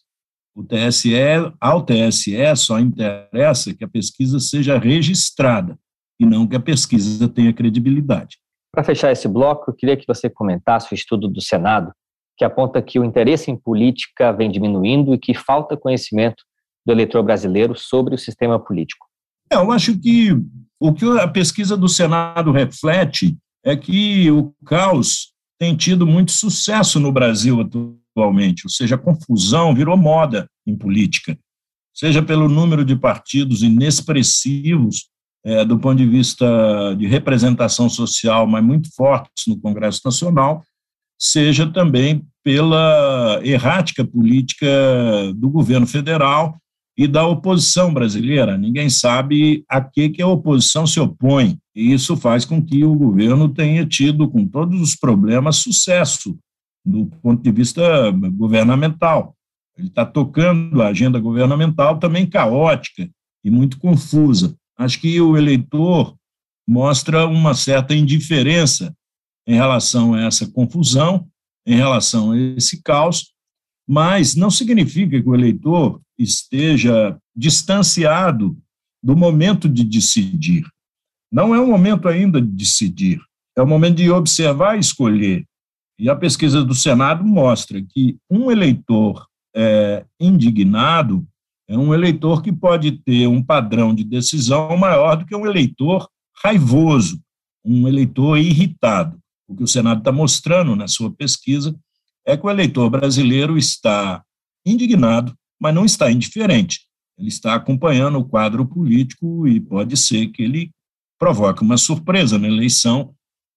O 0.56 0.64
TSE, 0.64 1.14
ao 1.60 1.84
TSE 1.84 2.56
só 2.56 2.80
interessa 2.80 3.74
que 3.74 3.84
a 3.84 3.88
pesquisa 3.88 4.40
seja 4.40 4.78
registrada 4.78 5.78
e 6.20 6.26
não 6.26 6.48
que 6.48 6.56
a 6.56 6.60
pesquisa 6.60 7.28
tenha 7.30 7.54
credibilidade. 7.54 8.38
Para 8.72 8.84
fechar 8.84 9.12
esse 9.12 9.28
bloco, 9.28 9.72
eu 9.72 9.76
queria 9.76 9.98
que 9.98 10.08
você 10.08 10.30
comentasse 10.30 10.94
o 10.94 10.96
estudo 10.96 11.28
do 11.28 11.42
Senado 11.42 11.92
que 12.38 12.46
aponta 12.46 12.82
que 12.82 13.00
o 13.00 13.06
interesse 13.06 13.52
em 13.52 13.56
política 13.56 14.32
vem 14.32 14.50
diminuindo 14.50 15.14
e 15.14 15.20
que 15.20 15.34
falta 15.34 15.78
conhecimento 15.78 16.44
do 16.84 16.92
eleitor 16.92 17.22
brasileiro 17.22 17.78
sobre 17.78 18.16
o 18.16 18.18
sistema 18.18 18.60
político. 18.60 19.06
É, 19.52 19.58
eu 19.58 19.72
acho 19.72 20.00
que 20.00 20.32
o 20.80 20.92
que 20.92 21.06
a 21.20 21.28
pesquisa 21.28 21.78
do 21.78 21.88
Senado 21.88 22.52
reflete 22.52 23.38
é 23.64 23.76
que 23.76 24.30
o 24.32 24.54
caos 24.66 25.32
tem 25.60 25.76
tido 25.76 26.08
muito 26.08 26.32
sucesso 26.32 27.00
no 27.00 27.12
Brasil 27.12 27.62
atualmente, 27.62 28.66
ou 28.66 28.70
seja, 28.70 28.96
a 28.96 28.98
confusão 28.98 29.76
virou 29.76 29.96
moda 29.96 30.50
em 30.66 30.76
política, 30.76 31.38
seja 31.94 32.22
pelo 32.22 32.50
número 32.50 32.84
de 32.84 32.96
partidos 32.96 33.62
inexpressivos 33.62 35.10
é, 35.44 35.66
do 35.66 35.80
ponto 35.80 35.98
de 35.98 36.06
vista 36.06 36.96
de 36.98 37.08
representação 37.08 37.90
social, 37.90 38.46
mas 38.46 38.64
muito 38.64 38.94
fortes 38.96 39.48
no 39.48 39.60
Congresso 39.60 40.02
Nacional, 40.06 40.64
seja 41.20 41.66
também 41.72 42.24
pela 42.44 43.40
errática 43.44 44.04
política 44.06 44.68
do 45.36 45.50
governo 45.50 45.86
federal 45.86 46.61
e 47.02 47.08
da 47.08 47.26
oposição 47.26 47.92
brasileira. 47.92 48.56
Ninguém 48.60 48.88
sabe 48.88 49.66
a 49.68 49.82
que, 49.82 50.10
que 50.10 50.22
a 50.22 50.28
oposição 50.28 50.86
se 50.86 51.00
opõe. 51.00 51.58
E 51.76 51.92
isso 51.92 52.16
faz 52.16 52.46
com 52.46 52.64
que 52.64 52.86
o 52.86 52.94
governo 52.94 53.50
tenha 53.50 53.84
tido, 53.88 54.30
com 54.30 54.48
todos 54.48 54.80
os 54.80 54.96
problemas, 54.96 55.56
sucesso 55.56 56.38
do 56.86 57.08
ponto 57.08 57.42
de 57.42 57.52
vista 57.52 58.12
governamental. 58.12 59.36
Ele 59.76 59.88
está 59.88 60.06
tocando 60.06 60.80
a 60.80 60.90
agenda 60.90 61.20
governamental 61.20 61.98
também 61.98 62.30
caótica 62.30 63.10
e 63.44 63.50
muito 63.50 63.80
confusa. 63.80 64.56
Acho 64.78 65.02
que 65.02 65.20
o 65.20 65.36
eleitor 65.36 66.16
mostra 66.70 67.26
uma 67.26 67.56
certa 67.56 67.96
indiferença 67.96 68.96
em 69.48 69.56
relação 69.56 70.14
a 70.14 70.22
essa 70.22 70.48
confusão, 70.52 71.28
em 71.66 71.76
relação 71.76 72.32
a 72.32 72.38
esse 72.38 72.80
caos, 72.84 73.34
mas 73.88 74.36
não 74.36 74.50
significa 74.50 75.22
que 75.22 75.28
o 75.28 75.36
eleitor 75.36 76.02
esteja 76.18 77.18
distanciado 77.36 78.58
do 79.04 79.16
momento 79.16 79.68
de 79.68 79.84
decidir. 79.84 80.66
Não 81.32 81.56
é 81.56 81.60
o 81.60 81.68
momento 81.68 82.08
ainda 82.08 82.42
de 82.42 82.48
decidir, 82.48 83.20
é 83.58 83.62
o 83.62 83.68
momento 83.68 83.98
de 83.98 84.12
observar 84.12 84.76
e 84.76 84.80
escolher. 84.80 85.46
E 85.98 86.10
a 86.10 86.16
pesquisa 86.16 86.64
do 86.64 86.74
Senado 86.74 87.24
mostra 87.24 87.82
que 87.82 88.18
um 88.30 88.52
eleitor 88.52 89.26
é, 89.56 90.06
indignado 90.20 91.26
é 91.68 91.78
um 91.78 91.94
eleitor 91.94 92.42
que 92.42 92.52
pode 92.52 92.92
ter 92.92 93.28
um 93.28 93.42
padrão 93.42 93.96
de 93.96 94.04
decisão 94.04 94.76
maior 94.76 95.16
do 95.16 95.26
que 95.26 95.36
um 95.36 95.46
eleitor 95.46 96.10
raivoso, 96.44 97.22
um 97.64 97.88
eleitor 97.88 98.38
irritado. 98.38 99.18
O 99.48 99.56
que 99.56 99.64
o 99.64 99.68
Senado 99.68 100.00
está 100.00 100.12
mostrando 100.12 100.76
na 100.76 100.88
sua 100.88 101.10
pesquisa 101.12 101.74
é 102.26 102.38
que 102.38 102.46
o 102.46 102.50
eleitor 102.50 102.90
brasileiro 102.90 103.58
está 103.58 104.24
indignado, 104.66 105.34
mas 105.60 105.74
não 105.74 105.86
está 105.86 106.12
indiferente. 106.12 106.82
Ele 107.18 107.28
está 107.28 107.56
acompanhando 107.56 108.18
o 108.18 108.26
quadro 108.26 108.66
político 108.66 109.48
e 109.48 109.60
pode 109.60 109.98
ser 109.98 110.28
que 110.28 110.44
ele 110.44 110.72
provoque 111.20 111.62
uma 111.62 111.78
surpresa 111.78 112.38
na 112.38 112.48
eleição 112.48 113.14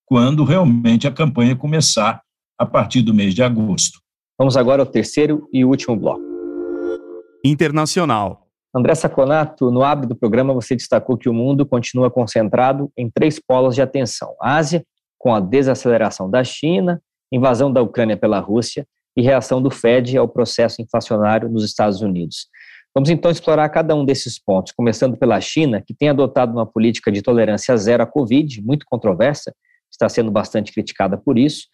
quando 0.06 0.44
realmente 0.44 1.06
a 1.06 1.12
campanha 1.12 1.56
começar 1.56 2.20
a 2.58 2.66
partir 2.66 3.02
do 3.02 3.14
mês 3.14 3.34
de 3.34 3.42
agosto. 3.42 4.00
Vamos 4.38 4.56
agora 4.56 4.82
ao 4.82 4.86
terceiro 4.86 5.48
e 5.52 5.64
último 5.64 5.96
bloco. 5.96 6.22
Internacional. 7.44 8.44
André 8.74 8.94
Saconato, 8.94 9.70
no 9.70 9.84
abre 9.84 10.06
do 10.06 10.16
programa 10.16 10.52
você 10.52 10.74
destacou 10.74 11.16
que 11.16 11.28
o 11.28 11.34
mundo 11.34 11.64
continua 11.64 12.10
concentrado 12.10 12.90
em 12.98 13.08
três 13.08 13.38
polos 13.38 13.74
de 13.74 13.82
atenção: 13.82 14.34
Ásia, 14.40 14.84
com 15.16 15.32
a 15.32 15.40
desaceleração 15.40 16.28
da 16.28 16.42
China, 16.42 17.00
invasão 17.34 17.72
da 17.72 17.82
Ucrânia 17.82 18.16
pela 18.16 18.38
Rússia 18.38 18.86
e 19.16 19.22
reação 19.22 19.62
do 19.62 19.70
Fed 19.70 20.16
ao 20.16 20.28
processo 20.28 20.82
inflacionário 20.82 21.48
nos 21.48 21.64
Estados 21.64 22.00
Unidos. 22.00 22.48
Vamos 22.94 23.10
então 23.10 23.30
explorar 23.30 23.68
cada 23.70 23.94
um 23.94 24.04
desses 24.04 24.38
pontos, 24.38 24.72
começando 24.72 25.16
pela 25.16 25.40
China, 25.40 25.82
que 25.84 25.92
tem 25.92 26.08
adotado 26.08 26.52
uma 26.52 26.64
política 26.64 27.10
de 27.10 27.22
tolerância 27.22 27.76
zero 27.76 28.04
à 28.04 28.06
Covid, 28.06 28.62
muito 28.62 28.86
controversa, 28.86 29.52
está 29.90 30.08
sendo 30.08 30.30
bastante 30.30 30.72
criticada 30.72 31.16
por 31.16 31.36
isso, 31.36 31.66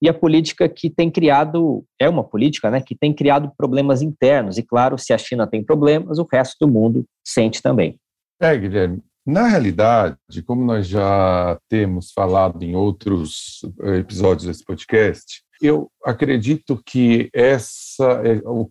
e 0.00 0.08
a 0.08 0.14
política 0.14 0.68
que 0.68 0.88
tem 0.88 1.10
criado, 1.10 1.84
é 2.00 2.08
uma 2.08 2.22
política 2.22 2.70
né, 2.70 2.80
que 2.80 2.94
tem 2.94 3.12
criado 3.12 3.50
problemas 3.56 4.02
internos, 4.02 4.56
e 4.56 4.62
claro, 4.62 4.96
se 4.96 5.12
a 5.12 5.18
China 5.18 5.48
tem 5.48 5.64
problemas, 5.64 6.18
o 6.18 6.28
resto 6.32 6.56
do 6.60 6.72
mundo 6.72 7.04
sente 7.24 7.60
também. 7.60 7.98
É, 8.40 8.56
Guilherme, 8.56 9.02
na 9.28 9.46
realidade, 9.46 10.16
como 10.46 10.64
nós 10.64 10.86
já 10.86 11.58
temos 11.68 12.12
falado 12.12 12.62
em 12.62 12.74
outros 12.74 13.60
eh, 13.82 13.98
episódios 13.98 14.46
desse 14.46 14.64
podcast, 14.64 15.42
eu 15.60 15.90
acredito 16.02 16.80
que 16.82 17.28
essa 17.34 18.22
é 18.24 18.40
o, 18.46 18.70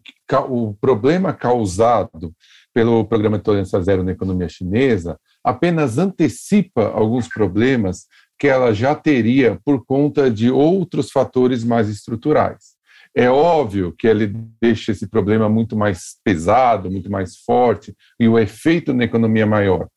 o 0.49 0.73
problema 0.73 1.31
causado 1.31 2.33
pelo 2.73 3.05
programa 3.05 3.37
de 3.37 3.43
tolerância 3.43 3.79
zero 3.83 4.03
na 4.03 4.13
economia 4.13 4.49
chinesa 4.49 5.19
apenas 5.43 5.99
antecipa 5.99 6.87
alguns 6.87 7.27
problemas 7.27 8.07
que 8.39 8.47
ela 8.47 8.73
já 8.73 8.95
teria 8.95 9.59
por 9.63 9.85
conta 9.85 10.29
de 10.31 10.49
outros 10.49 11.11
fatores 11.11 11.63
mais 11.63 11.87
estruturais. 11.87 12.77
É 13.15 13.29
óbvio 13.29 13.93
que 13.97 14.07
ele 14.07 14.33
deixa 14.61 14.91
esse 14.91 15.07
problema 15.07 15.47
muito 15.47 15.75
mais 15.75 16.17
pesado, 16.23 16.89
muito 16.89 17.11
mais 17.11 17.37
forte, 17.37 17.95
e 18.19 18.27
o 18.27 18.37
efeito 18.37 18.93
na 18.93 19.03
economia 19.03 19.45
maior. 19.45 19.87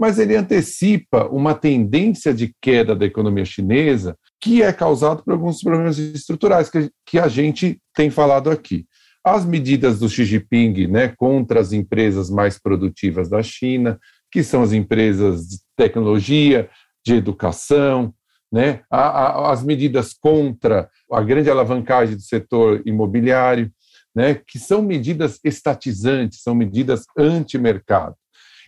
Mas 0.00 0.18
ele 0.18 0.34
antecipa 0.34 1.26
uma 1.26 1.54
tendência 1.54 2.32
de 2.32 2.54
queda 2.58 2.96
da 2.96 3.04
economia 3.04 3.44
chinesa 3.44 4.16
que 4.40 4.62
é 4.62 4.72
causado 4.72 5.22
por 5.22 5.34
alguns 5.34 5.60
problemas 5.60 5.98
estruturais 5.98 6.70
que, 6.70 6.90
que 7.04 7.18
a 7.18 7.28
gente 7.28 7.78
tem 7.94 8.08
falado 8.08 8.50
aqui. 8.50 8.86
As 9.22 9.44
medidas 9.44 9.98
do 9.98 10.08
Xi 10.08 10.24
Jinping 10.24 10.86
né, 10.86 11.08
contra 11.08 11.60
as 11.60 11.74
empresas 11.74 12.30
mais 12.30 12.58
produtivas 12.58 13.28
da 13.28 13.42
China, 13.42 14.00
que 14.32 14.42
são 14.42 14.62
as 14.62 14.72
empresas 14.72 15.46
de 15.46 15.58
tecnologia, 15.76 16.70
de 17.04 17.16
educação, 17.16 18.14
né, 18.50 18.80
a, 18.90 19.00
a, 19.00 19.52
as 19.52 19.62
medidas 19.62 20.14
contra 20.14 20.88
a 21.12 21.20
grande 21.20 21.50
alavancagem 21.50 22.16
do 22.16 22.22
setor 22.22 22.80
imobiliário, 22.86 23.70
né, 24.14 24.34
que 24.34 24.58
são 24.58 24.80
medidas 24.80 25.38
estatizantes, 25.44 26.40
são 26.42 26.54
medidas 26.54 27.04
anti-mercado. 27.18 28.16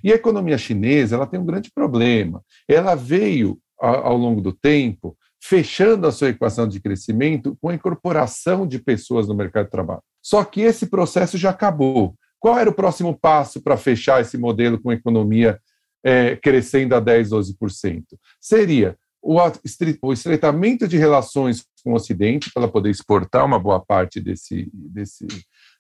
E 0.03 0.13
a 0.13 0.17
economia 0.17 0.59
chinesa 0.59 1.17
ela 1.17 1.27
tem 1.27 1.39
um 1.39 1.47
grande 1.47 1.71
problema. 1.75 2.43
Ela 2.69 2.95
veio, 2.95 3.59
ao 3.79 4.17
longo 4.17 4.41
do 4.41 4.53
tempo, 4.53 5.17
fechando 5.43 6.07
a 6.07 6.13
sua 6.13 6.29
equação 6.29 6.69
de 6.69 6.81
crescimento 6.81 7.57
com 7.61 7.69
a 7.69 7.75
incorporação 7.75 8.67
de 8.67 8.79
pessoas 8.79 9.27
no 9.27 9.35
mercado 9.35 9.65
de 9.65 9.71
trabalho. 9.71 10.03
Só 10.23 10.45
que 10.45 10.61
esse 10.61 10.87
processo 10.87 11.37
já 11.37 11.51
acabou. 11.51 12.15
Qual 12.39 12.59
era 12.59 12.71
o 12.71 12.75
próximo 12.75 13.19
passo 13.19 13.61
para 13.61 13.77
fechar 13.77 14.21
esse 14.21 14.39
modelo 14.39 14.81
com 14.81 14.91
a 14.91 14.95
economia 14.95 15.61
é, 16.05 16.37
crescendo 16.37 16.95
a 16.95 17.01
10, 17.01 17.31
12%? 17.31 18.05
Seria 18.41 18.97
o 19.23 20.13
estreitamento 20.13 20.89
de 20.89 20.97
relações 20.97 21.65
com 21.85 21.93
o 21.93 21.95
Ocidente 21.95 22.51
para 22.53 22.67
poder 22.67 22.91
exportar 22.91 23.45
uma 23.45 23.59
boa 23.59 23.79
parte 23.79 24.21
desse, 24.21 24.69
desse, 24.73 25.27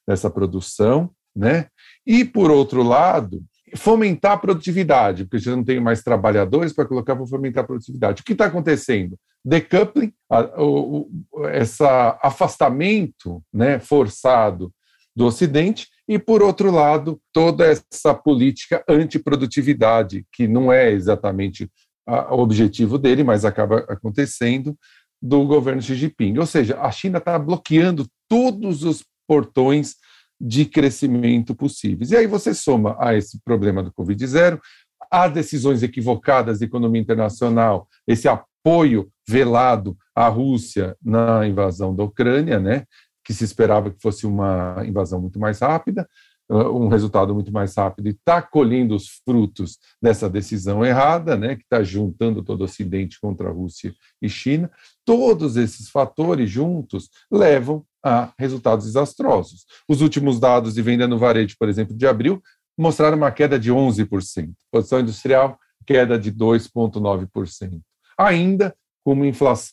dessa 0.07 0.31
produção, 0.31 1.11
né? 1.35 1.67
E, 2.07 2.25
por 2.25 2.51
outro 2.51 2.83
lado, 2.83 3.43
fomentar 3.77 4.33
a 4.33 4.37
produtividade, 4.37 5.25
porque 5.25 5.41
você 5.41 5.51
não 5.51 5.65
tem 5.65 5.81
mais 5.81 6.03
trabalhadores 6.03 6.73
para 6.73 6.85
colocar 6.85 7.17
para 7.17 7.27
fomentar 7.27 7.65
a 7.65 7.67
produtividade. 7.67 8.23
O 8.23 8.25
que 8.25 8.33
está 8.33 8.47
acontecendo? 8.47 9.17
Decoupling, 9.45 10.13
a, 10.31 10.63
o, 10.63 11.11
esse 11.53 11.83
afastamento 12.23 13.43
né, 13.53 13.79
forçado 13.79 14.73
do 15.15 15.27
Ocidente, 15.27 15.89
e, 16.09 16.19
por 16.19 16.43
outro 16.43 16.71
lado, 16.71 17.21
toda 17.33 17.67
essa 17.67 18.15
política 18.15 18.83
antiprodutividade, 18.89 20.27
que 20.33 20.49
não 20.49 20.73
é 20.73 20.91
exatamente 20.91 21.71
o 22.07 22.39
objetivo 22.39 22.99
dele, 22.99 23.23
mas 23.23 23.45
acaba 23.45 23.79
acontecendo, 23.89 24.77
do 25.23 25.45
governo 25.47 25.81
Xi 25.81 25.95
Jinping. 25.95 26.39
Ou 26.39 26.47
seja, 26.47 26.81
a 26.81 26.91
China 26.91 27.19
está 27.19 27.39
bloqueando 27.39 28.07
todos 28.29 28.83
os 28.83 29.05
portões 29.27 29.95
de 30.44 30.64
crescimento 30.64 31.55
possíveis. 31.55 32.11
E 32.11 32.16
aí 32.16 32.26
você 32.26 32.52
soma 32.52 32.96
a 32.98 33.14
esse 33.14 33.40
problema 33.44 33.81
do 33.81 33.92
Covid-0, 33.92 34.59
as 35.09 35.33
decisões 35.33 35.85
equivocadas 35.85 36.59
da 36.59 36.66
economia 36.66 37.00
internacional, 37.00 37.87
esse 38.09 38.26
apoio 38.26 39.09
velado 39.28 39.96
à 40.16 40.26
Rússia 40.26 40.96
na 41.00 41.46
invasão 41.46 41.94
da 41.94 42.02
Ucrânia, 42.02 42.59
né, 42.59 42.85
que 43.24 43.33
se 43.33 43.44
esperava 43.44 43.92
que 43.92 44.02
fosse 44.02 44.26
uma 44.26 44.83
invasão 44.85 45.20
muito 45.20 45.38
mais 45.38 45.61
rápida, 45.61 46.09
uh, 46.50 46.76
um 46.76 46.88
resultado 46.88 47.33
muito 47.33 47.52
mais 47.52 47.76
rápido, 47.76 48.09
e 48.09 48.11
está 48.11 48.42
colhendo 48.42 48.96
os 48.96 49.20
frutos 49.24 49.78
dessa 50.02 50.28
decisão 50.28 50.85
errada, 50.85 51.37
né, 51.37 51.55
que 51.55 51.62
está 51.62 51.85
juntando 51.85 52.42
todo 52.42 52.62
o 52.62 52.64
Ocidente 52.64 53.20
contra 53.20 53.48
a 53.48 53.52
Rússia 53.52 53.94
e 54.20 54.28
China. 54.28 54.68
Todos 55.05 55.57
esses 55.57 55.88
fatores 55.88 56.50
juntos 56.50 57.11
levam 57.31 57.85
a 58.05 58.33
resultados 58.38 58.87
desastrosos. 58.87 59.65
Os 59.88 60.01
últimos 60.01 60.41
dados 60.41 60.75
de 60.75 60.83
venda 60.83 61.07
no 61.07 61.19
varejo, 61.19 61.57
por 61.59 61.69
exemplo, 61.69 61.97
de 61.97 62.07
abril, 62.07 62.43
mostraram 62.77 63.17
uma 63.17 63.31
queda 63.31 63.59
de 63.59 63.71
11%. 63.73 64.51
Produção 64.71 65.01
industrial, 65.01 65.59
queda 65.87 66.19
de 66.19 66.33
2,9%. 66.33 67.81
Ainda 68.19 68.75
com 69.05 69.12
uma 69.12 69.27
inflação 69.27 69.73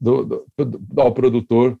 do, 0.00 0.24
do, 0.24 0.46
do, 0.56 1.00
ao 1.00 1.12
produtor 1.12 1.78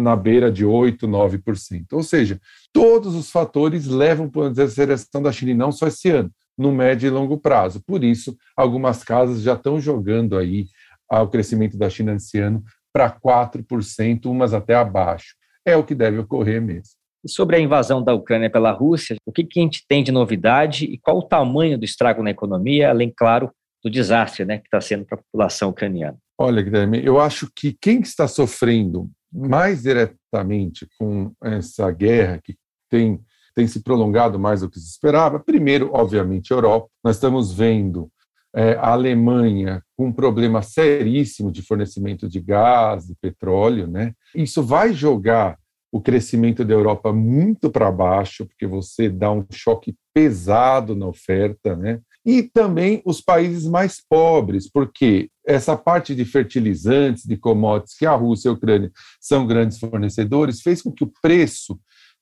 na 0.00 0.14
beira 0.14 0.50
de 0.50 0.64
8, 0.64 1.06
9%. 1.06 1.86
Ou 1.92 2.02
seja, 2.02 2.40
todos 2.72 3.14
os 3.14 3.30
fatores 3.30 3.86
levam 3.86 4.28
para 4.30 4.46
a 4.46 4.50
desaceleração 4.50 5.22
da 5.22 5.32
China, 5.32 5.50
e 5.50 5.54
não 5.54 5.72
só 5.72 5.88
esse 5.88 6.08
ano, 6.08 6.30
no 6.56 6.72
médio 6.72 7.06
e 7.06 7.10
longo 7.10 7.38
prazo. 7.38 7.82
Por 7.84 8.02
isso, 8.02 8.36
algumas 8.56 9.02
casas 9.02 9.42
já 9.42 9.54
estão 9.54 9.80
jogando 9.80 10.38
aí 10.38 10.66
o 11.10 11.28
crescimento 11.28 11.76
da 11.76 11.90
China 11.90 12.14
esse 12.14 12.38
ano 12.38 12.64
para 12.96 13.10
4%, 13.10 14.24
umas 14.24 14.54
até 14.54 14.74
abaixo. 14.74 15.36
É 15.66 15.76
o 15.76 15.84
que 15.84 15.94
deve 15.94 16.18
ocorrer 16.18 16.62
mesmo. 16.62 16.94
E 17.22 17.28
sobre 17.28 17.56
a 17.56 17.60
invasão 17.60 18.02
da 18.02 18.14
Ucrânia 18.14 18.48
pela 18.48 18.70
Rússia, 18.70 19.16
o 19.26 19.32
que, 19.32 19.44
que 19.44 19.60
a 19.60 19.62
gente 19.62 19.84
tem 19.86 20.02
de 20.02 20.10
novidade 20.10 20.86
e 20.86 20.96
qual 20.96 21.18
o 21.18 21.22
tamanho 21.22 21.76
do 21.76 21.84
estrago 21.84 22.22
na 22.22 22.30
economia, 22.30 22.88
além, 22.88 23.12
claro, 23.14 23.50
do 23.84 23.90
desastre 23.90 24.46
né, 24.46 24.58
que 24.58 24.66
está 24.66 24.80
sendo 24.80 25.04
para 25.04 25.18
a 25.18 25.20
população 25.22 25.68
ucraniana? 25.68 26.16
Olha, 26.38 26.62
Guilherme, 26.62 27.04
eu 27.04 27.20
acho 27.20 27.50
que 27.54 27.76
quem 27.78 28.00
está 28.00 28.26
sofrendo 28.26 29.10
mais 29.30 29.82
diretamente 29.82 30.88
com 30.98 31.32
essa 31.44 31.90
guerra 31.90 32.40
que 32.42 32.56
tem, 32.88 33.20
tem 33.54 33.66
se 33.66 33.82
prolongado 33.82 34.38
mais 34.38 34.62
do 34.62 34.70
que 34.70 34.80
se 34.80 34.88
esperava, 34.88 35.38
primeiro, 35.38 35.90
obviamente, 35.92 36.50
a 36.50 36.56
Europa. 36.56 36.88
Nós 37.04 37.16
estamos 37.16 37.52
vendo 37.52 38.10
é, 38.54 38.72
a 38.76 38.92
Alemanha 38.92 39.82
com 39.96 40.06
um 40.06 40.12
problema 40.12 40.62
seríssimo 40.62 41.50
de 41.50 41.62
fornecimento 41.62 42.28
de 42.28 42.40
gás 42.40 43.08
e 43.08 43.14
petróleo, 43.14 43.86
né? 43.86 44.12
Isso 44.34 44.62
vai 44.62 44.92
jogar 44.92 45.58
o 45.90 46.00
crescimento 46.00 46.64
da 46.64 46.74
Europa 46.74 47.12
muito 47.12 47.70
para 47.70 47.90
baixo, 47.90 48.44
porque 48.44 48.66
você 48.66 49.08
dá 49.08 49.32
um 49.32 49.44
choque 49.50 49.96
pesado 50.12 50.94
na 50.94 51.06
oferta, 51.06 51.74
né? 51.74 52.00
E 52.24 52.42
também 52.42 53.00
os 53.04 53.20
países 53.20 53.66
mais 53.66 54.02
pobres, 54.06 54.68
porque 54.68 55.30
essa 55.46 55.76
parte 55.76 56.14
de 56.14 56.24
fertilizantes, 56.24 57.24
de 57.24 57.36
commodities, 57.36 57.96
que 57.96 58.04
a 58.04 58.14
Rússia 58.14 58.48
e 58.48 58.50
a 58.50 58.52
Ucrânia 58.52 58.90
são 59.20 59.46
grandes 59.46 59.78
fornecedores, 59.78 60.60
fez 60.60 60.82
com 60.82 60.90
que 60.90 61.04
o 61.04 61.12
preço 61.22 61.78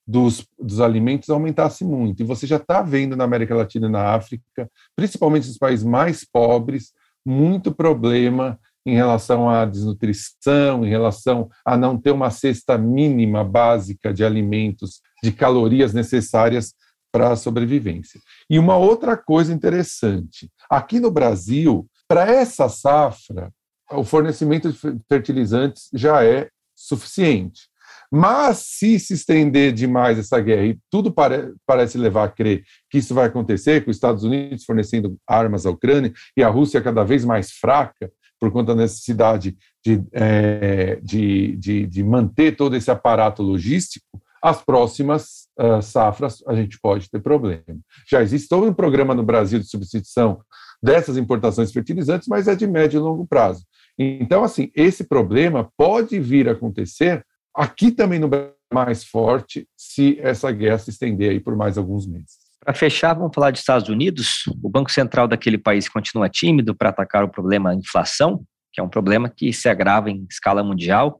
dos, 0.07 0.45
dos 0.59 0.79
alimentos 0.79 1.29
aumentasse 1.29 1.83
muito. 1.83 2.21
E 2.21 2.25
você 2.25 2.45
já 2.45 2.57
está 2.57 2.81
vendo 2.81 3.15
na 3.15 3.23
América 3.23 3.55
Latina 3.55 3.87
e 3.87 3.91
na 3.91 4.13
África, 4.13 4.69
principalmente 4.95 5.47
nos 5.47 5.57
países 5.57 5.83
mais 5.83 6.23
pobres, 6.23 6.93
muito 7.25 7.73
problema 7.73 8.59
em 8.85 8.95
relação 8.95 9.49
à 9.49 9.65
desnutrição, 9.65 10.85
em 10.85 10.89
relação 10.89 11.49
a 11.65 11.75
não 11.75 11.97
ter 11.97 12.11
uma 12.11 12.29
cesta 12.29 12.77
mínima 12.77 13.43
básica 13.43 14.13
de 14.13 14.23
alimentos, 14.23 15.01
de 15.23 15.31
calorias 15.31 15.93
necessárias 15.93 16.73
para 17.11 17.31
a 17.31 17.35
sobrevivência. 17.35 18.19
E 18.49 18.59
uma 18.59 18.77
outra 18.77 19.17
coisa 19.17 19.51
interessante: 19.53 20.51
aqui 20.69 20.99
no 20.99 21.09
Brasil, 21.09 21.87
para 22.07 22.29
essa 22.29 22.69
safra, 22.69 23.51
o 23.91 24.03
fornecimento 24.03 24.71
de 24.71 24.77
fertilizantes 25.07 25.89
já 25.93 26.23
é 26.23 26.49
suficiente. 26.75 27.69
Mas 28.17 28.59
se 28.59 28.97
se 28.97 29.13
estender 29.13 29.73
demais 29.73 30.17
essa 30.17 30.39
guerra 30.39 30.67
e 30.67 30.79
tudo 30.89 31.11
pare, 31.11 31.53
parece 31.67 31.97
levar 31.97 32.23
a 32.23 32.29
crer 32.29 32.63
que 32.89 32.99
isso 32.99 33.13
vai 33.13 33.25
acontecer, 33.25 33.83
com 33.83 33.91
os 33.91 33.97
Estados 33.97 34.23
Unidos 34.23 34.63
fornecendo 34.63 35.17
armas 35.27 35.65
à 35.65 35.69
Ucrânia 35.69 36.13
e 36.37 36.41
a 36.41 36.47
Rússia 36.47 36.81
cada 36.81 37.03
vez 37.03 37.25
mais 37.25 37.51
fraca, 37.51 38.09
por 38.39 38.49
conta 38.53 38.73
da 38.73 38.83
necessidade 38.83 39.57
de, 39.85 40.01
é, 40.13 40.97
de, 41.03 41.57
de, 41.57 41.87
de, 41.87 42.03
manter 42.05 42.55
todo 42.55 42.77
esse 42.77 42.89
aparato 42.89 43.43
logístico, 43.43 44.05
as 44.41 44.61
próximas 44.61 45.49
uh, 45.59 45.81
safras 45.81 46.41
a 46.47 46.55
gente 46.55 46.79
pode 46.79 47.09
ter 47.09 47.19
problema. 47.19 47.63
Já 48.09 48.21
existe 48.21 48.47
todo 48.47 48.65
um 48.65 48.73
programa 48.73 49.13
no 49.13 49.23
Brasil 49.23 49.59
de 49.59 49.67
substituição 49.67 50.39
dessas 50.81 51.17
importações 51.17 51.73
fertilizantes, 51.73 52.29
mas 52.29 52.47
é 52.47 52.55
de 52.55 52.65
médio 52.65 52.97
e 52.97 53.01
longo 53.01 53.27
prazo. 53.27 53.65
Então, 53.99 54.41
assim, 54.41 54.71
esse 54.73 55.03
problema 55.03 55.69
pode 55.77 56.17
vir 56.17 56.47
a 56.47 56.53
acontecer 56.53 57.25
aqui 57.55 57.91
também 57.91 58.19
no 58.19 58.27
Brasil 58.27 58.55
mais 58.73 59.03
forte 59.03 59.67
se 59.77 60.19
essa 60.19 60.51
guerra 60.51 60.77
se 60.77 60.89
estender 60.89 61.31
aí 61.31 61.39
por 61.39 61.55
mais 61.55 61.77
alguns 61.77 62.05
meses. 62.05 62.45
Para 62.59 62.73
fechar, 62.73 63.13
vamos 63.13 63.31
falar 63.33 63.51
dos 63.51 63.59
Estados 63.59 63.87
Unidos. 63.89 64.43
O 64.61 64.69
Banco 64.69 64.91
Central 64.91 65.27
daquele 65.27 65.57
país 65.57 65.87
continua 65.87 66.27
tímido 66.27 66.75
para 66.75 66.89
atacar 66.89 67.23
o 67.23 67.29
problema 67.29 67.75
inflação, 67.75 68.43
que 68.73 68.81
é 68.81 68.83
um 68.83 68.89
problema 68.89 69.29
que 69.29 69.53
se 69.53 69.69
agrava 69.69 70.09
em 70.09 70.25
escala 70.29 70.63
mundial 70.63 71.17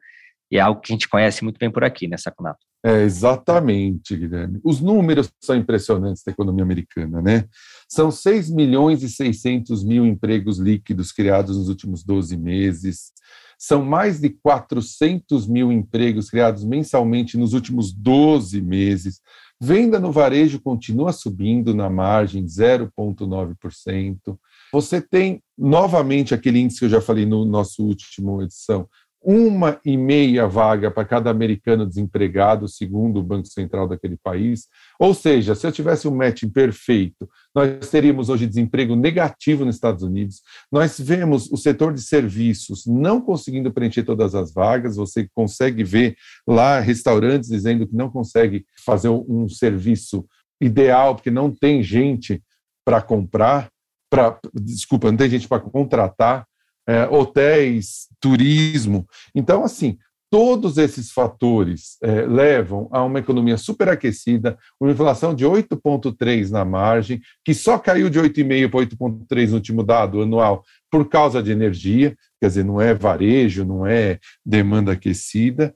e 0.51 0.57
é 0.57 0.61
algo 0.61 0.81
que 0.81 0.91
a 0.91 0.95
gente 0.95 1.07
conhece 1.07 1.43
muito 1.43 1.57
bem 1.57 1.71
por 1.71 1.83
aqui, 1.83 2.07
né, 2.07 2.17
Saconato? 2.17 2.59
É, 2.83 3.01
exatamente, 3.01 4.15
Guilherme. 4.15 4.59
Os 4.63 4.79
números 4.79 5.31
são 5.41 5.55
impressionantes 5.55 6.23
da 6.23 6.31
economia 6.31 6.63
americana, 6.63 7.19
né? 7.19 7.45
São 7.89 8.11
6 8.11 8.51
milhões 8.51 9.01
e 9.01 9.09
600 9.09 9.83
mil 9.83 10.05
empregos 10.05 10.59
líquidos 10.59 11.11
criados 11.11 11.57
nos 11.57 11.67
últimos 11.67 12.03
12 12.03 12.37
meses. 12.37 13.11
São 13.57 13.83
mais 13.83 14.19
de 14.19 14.29
400 14.29 15.47
mil 15.47 15.71
empregos 15.71 16.29
criados 16.29 16.63
mensalmente 16.63 17.37
nos 17.37 17.53
últimos 17.53 17.91
12 17.93 18.61
meses. 18.61 19.21
Venda 19.59 19.99
no 19.99 20.11
varejo 20.11 20.59
continua 20.59 21.13
subindo 21.13 21.73
na 21.73 21.89
margem 21.89 22.45
0,9%. 22.45 24.37
Você 24.73 25.01
tem 25.01 25.41
novamente 25.57 26.33
aquele 26.33 26.59
índice 26.59 26.79
que 26.79 26.85
eu 26.85 26.89
já 26.89 26.99
falei 26.99 27.25
no 27.25 27.45
nosso 27.45 27.83
último 27.83 28.41
edição, 28.41 28.89
uma 29.25 29.79
e 29.83 29.97
meia 29.97 30.47
vaga 30.47 30.91
para 30.91 31.03
cada 31.03 31.31
americano 31.31 31.87
desempregado, 31.87 32.67
segundo 32.67 33.19
o 33.19 33.23
Banco 33.23 33.47
Central 33.47 33.87
daquele 33.87 34.17
país. 34.17 34.67
Ou 34.99 35.15
seja, 35.15 35.55
se 35.55 35.65
eu 35.65 35.71
tivesse 35.71 36.07
um 36.07 36.15
matching 36.15 36.49
perfeito, 36.49 37.27
nós 37.53 37.89
teríamos 37.89 38.29
hoje 38.29 38.45
desemprego 38.45 38.95
negativo 38.95 39.65
nos 39.65 39.75
Estados 39.75 40.03
Unidos. 40.03 40.41
Nós 40.71 40.99
vemos 40.99 41.51
o 41.51 41.57
setor 41.57 41.91
de 41.91 42.01
serviços 42.01 42.85
não 42.85 43.19
conseguindo 43.19 43.73
preencher 43.73 44.03
todas 44.03 44.35
as 44.35 44.53
vagas. 44.53 44.95
Você 44.97 45.27
consegue 45.33 45.83
ver 45.83 46.15
lá 46.47 46.79
restaurantes 46.79 47.49
dizendo 47.49 47.87
que 47.87 47.95
não 47.95 48.11
consegue 48.11 48.63
fazer 48.85 49.09
um 49.09 49.49
serviço 49.49 50.23
ideal 50.61 51.15
porque 51.15 51.31
não 51.31 51.49
tem 51.49 51.81
gente 51.81 52.43
para 52.85 53.01
comprar, 53.01 53.69
para 54.07 54.37
desculpa, 54.53 55.09
não 55.09 55.17
tem 55.17 55.29
gente 55.29 55.47
para 55.47 55.59
contratar 55.59 56.45
é, 56.87 57.07
hotéis, 57.07 58.07
turismo. 58.19 59.07
Então, 59.33 59.63
assim, 59.63 59.97
todos 60.29 60.77
esses 60.77 61.11
fatores 61.11 61.97
é, 62.01 62.21
levam 62.25 62.89
a 62.91 63.03
uma 63.03 63.19
economia 63.19 63.57
superaquecida, 63.57 64.57
uma 64.79 64.91
inflação 64.91 65.33
de 65.33 65.45
8,3 65.45 66.49
na 66.49 66.65
margem, 66.65 67.21
que 67.43 67.53
só 67.53 67.77
caiu 67.77 68.09
de 68.09 68.19
8,5 68.19 68.69
para 68.69 68.79
8,3 68.81 69.49
no 69.49 69.55
último 69.55 69.83
dado 69.83 70.21
anual 70.21 70.63
por 70.91 71.07
causa 71.07 71.41
de 71.41 71.51
energia, 71.51 72.15
quer 72.39 72.47
dizer, 72.47 72.65
não 72.65 72.81
é 72.81 72.93
varejo, 72.93 73.65
não 73.65 73.85
é 73.85 74.19
demanda 74.45 74.91
aquecida, 74.91 75.75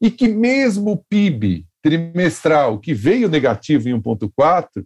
e 0.00 0.10
que 0.10 0.28
mesmo 0.28 0.92
o 0.92 0.96
PIB 0.96 1.66
trimestral, 1.82 2.78
que 2.78 2.92
veio 2.92 3.28
negativo 3.28 3.88
em 3.88 3.92
1,4, 3.92 4.84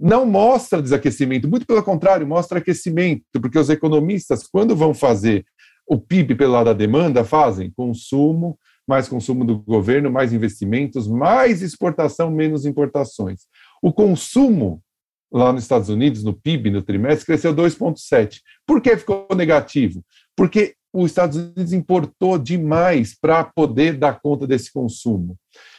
não 0.00 0.24
mostra 0.24 0.80
desaquecimento, 0.80 1.48
muito 1.48 1.66
pelo 1.66 1.82
contrário, 1.82 2.26
mostra 2.26 2.58
aquecimento, 2.58 3.22
porque 3.34 3.58
os 3.58 3.68
economistas, 3.68 4.46
quando 4.50 4.74
vão 4.74 4.94
fazer 4.94 5.44
o 5.86 5.98
PIB 5.98 6.36
pelo 6.36 6.52
lado 6.52 6.66
da 6.66 6.72
demanda, 6.72 7.22
fazem 7.22 7.70
consumo, 7.76 8.58
mais 8.88 9.08
consumo 9.08 9.44
do 9.44 9.58
governo, 9.58 10.10
mais 10.10 10.32
investimentos, 10.32 11.06
mais 11.06 11.62
exportação, 11.62 12.30
menos 12.30 12.64
importações. 12.64 13.42
O 13.82 13.92
consumo 13.92 14.82
lá 15.32 15.52
nos 15.52 15.62
Estados 15.62 15.88
Unidos, 15.88 16.24
no 16.24 16.32
PIB, 16.32 16.70
no 16.70 16.82
trimestre, 16.82 17.26
cresceu 17.26 17.54
2,7. 17.54 18.40
Por 18.66 18.80
que 18.80 18.96
ficou 18.96 19.28
negativo? 19.36 20.04
Porque 20.36 20.74
os 20.92 21.10
Estados 21.10 21.36
Unidos 21.36 21.72
importou 21.72 22.36
demais 22.38 23.16
para 23.18 23.44
poder 23.44 23.96
dar 23.96 24.20
conta 24.20 24.46
desse 24.46 24.72
consumo. 24.72 25.36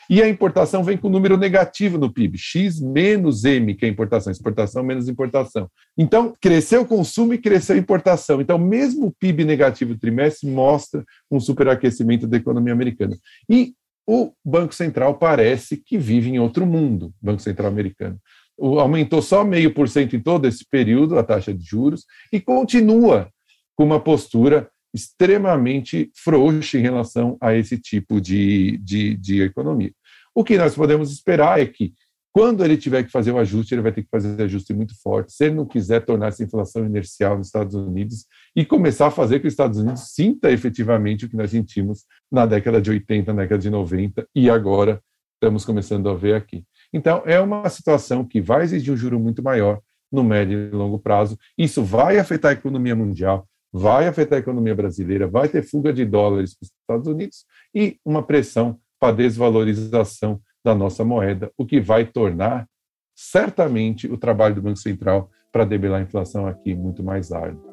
E 0.10 0.22
a 0.22 0.28
importação 0.28 0.84
vem 0.84 0.98
com 0.98 1.10
número 1.10 1.38
negativo 1.38 1.98
no 1.98 2.12
PIB, 2.12 2.38
X 2.38 2.80
menos 2.80 3.44
M, 3.44 3.76
que 3.76 3.86
é 3.86 3.88
importação, 3.88 4.32
exportação 4.32 4.84
menos 4.84 5.08
importação. 5.08 5.70
Então, 5.98 6.34
cresceu 6.42 6.82
o 6.82 6.88
consumo 6.88 7.34
e 7.34 7.38
cresceu 7.38 7.76
a 7.76 7.80
importação. 7.80 8.42
Então, 8.42 8.58
mesmo 8.58 9.08
o 9.08 9.12
PIB 9.12 9.46
negativo 9.46 9.98
trimestre 9.98 10.50
mostra 10.50 11.04
um 11.30 11.40
superaquecimento 11.40 12.28
da 12.28 12.38
economia 12.38 12.74
americana. 12.74 13.16
E 13.50 13.74
o 14.08 14.34
Banco 14.44 14.74
Central 14.74 15.16
parece 15.16 15.78
que 15.78 15.98
vive 15.98 16.30
em 16.30 16.40
outro 16.40 16.66
mundo, 16.66 17.14
Banco 17.22 17.42
Central 17.42 17.70
americano. 17.70 18.18
O, 18.58 18.80
aumentou 18.80 19.22
só 19.22 19.44
meio 19.44 19.74
por 19.74 19.88
cento 19.88 20.16
em 20.16 20.20
todo 20.20 20.48
esse 20.48 20.66
período 20.70 21.18
a 21.18 21.24
taxa 21.24 21.54
de 21.54 21.64
juros 21.64 22.06
e 22.32 22.40
continua 22.40 23.30
com 23.76 23.84
uma 23.84 24.00
postura 24.00 24.70
extremamente 24.94 26.12
frouxa 26.16 26.78
em 26.78 26.82
relação 26.82 27.38
a 27.42 27.56
esse 27.56 27.78
tipo 27.78 28.20
de, 28.20 28.78
de, 28.78 29.16
de 29.16 29.42
economia. 29.42 29.94
O 30.34 30.44
que 30.44 30.58
nós 30.58 30.76
podemos 30.76 31.12
esperar 31.12 31.60
é 31.60 31.66
que, 31.66 31.94
quando 32.34 32.64
ele 32.64 32.78
tiver 32.78 33.04
que 33.04 33.12
fazer 33.12 33.32
o 33.32 33.38
ajuste, 33.38 33.74
ele 33.74 33.82
vai 33.82 33.92
ter 33.92 34.04
que 34.04 34.10
fazer 34.10 34.42
ajuste 34.42 34.74
muito 34.74 34.94
forte. 35.02 35.34
Se 35.34 35.46
ele 35.46 35.56
não 35.56 35.66
quiser 35.66 36.00
tornar 36.06 36.28
essa 36.28 36.44
inflação 36.44 36.86
inercial 36.86 37.38
nos 37.38 37.48
Estados 37.48 37.76
Unidos 37.76 38.26
e 38.56 38.64
começar 38.64 39.08
a 39.08 39.12
fazer 39.12 39.42
que 39.42 39.48
os 39.48 39.54
Estados 39.54 39.80
Unidos 39.80 40.14
sinta 40.14 40.50
efetivamente 40.50 41.26
o 41.26 41.30
que 41.30 41.36
nós 41.36 41.52
sentimos 41.52 42.06
na 42.32 42.46
década 42.46 42.82
de 42.82 42.90
80, 42.90 43.34
na 43.34 43.42
década 43.42 43.62
de 43.62 43.70
90 43.70 44.26
e 44.34 44.50
agora 44.50 45.02
estamos 45.36 45.66
começando 45.66 46.08
a 46.08 46.14
ver 46.14 46.36
aqui. 46.36 46.64
Então, 46.94 47.24
é 47.26 47.40
uma 47.40 47.68
situação 47.68 48.24
que 48.24 48.40
vai 48.40 48.64
exigir 48.64 48.94
um 48.94 48.98
juro 48.98 49.20
muito 49.20 49.44
maior 49.44 49.82
no 50.12 50.24
médio 50.24 50.70
e 50.72 50.76
longo 50.76 51.00
prazo. 51.00 51.38
Isso 51.58 51.84
vai 51.84 52.20
afetar 52.20 52.52
a 52.52 52.54
economia 52.54 52.96
mundial, 52.96 53.48
vai 53.72 54.08
afetar 54.08 54.38
a 54.38 54.42
economia 54.42 54.76
brasileira, 54.76 55.28
vai 55.28 55.48
ter 55.48 55.64
fuga 55.64 55.94
de 55.94 56.06
dólares 56.06 56.54
para 56.56 56.66
os 56.66 56.72
Estados 56.72 57.08
Unidos 57.08 57.46
e 57.74 57.98
uma 58.06 58.24
pressão 58.24 58.80
para 59.00 59.16
desvalorização 59.16 60.42
da 60.64 60.76
nossa 60.76 61.04
moeda, 61.04 61.52
o 61.58 61.66
que 61.66 61.80
vai 61.80 62.06
tornar 62.06 62.68
certamente 63.16 64.08
o 64.08 64.18
trabalho 64.18 64.56
do 64.56 64.62
Banco 64.62 64.78
Central 64.78 65.30
para 65.52 65.66
debelar 65.66 66.00
a 66.00 66.04
inflação 66.04 66.48
aqui 66.48 66.76
muito 66.76 67.04
mais 67.04 67.32
árduo. 67.32 67.71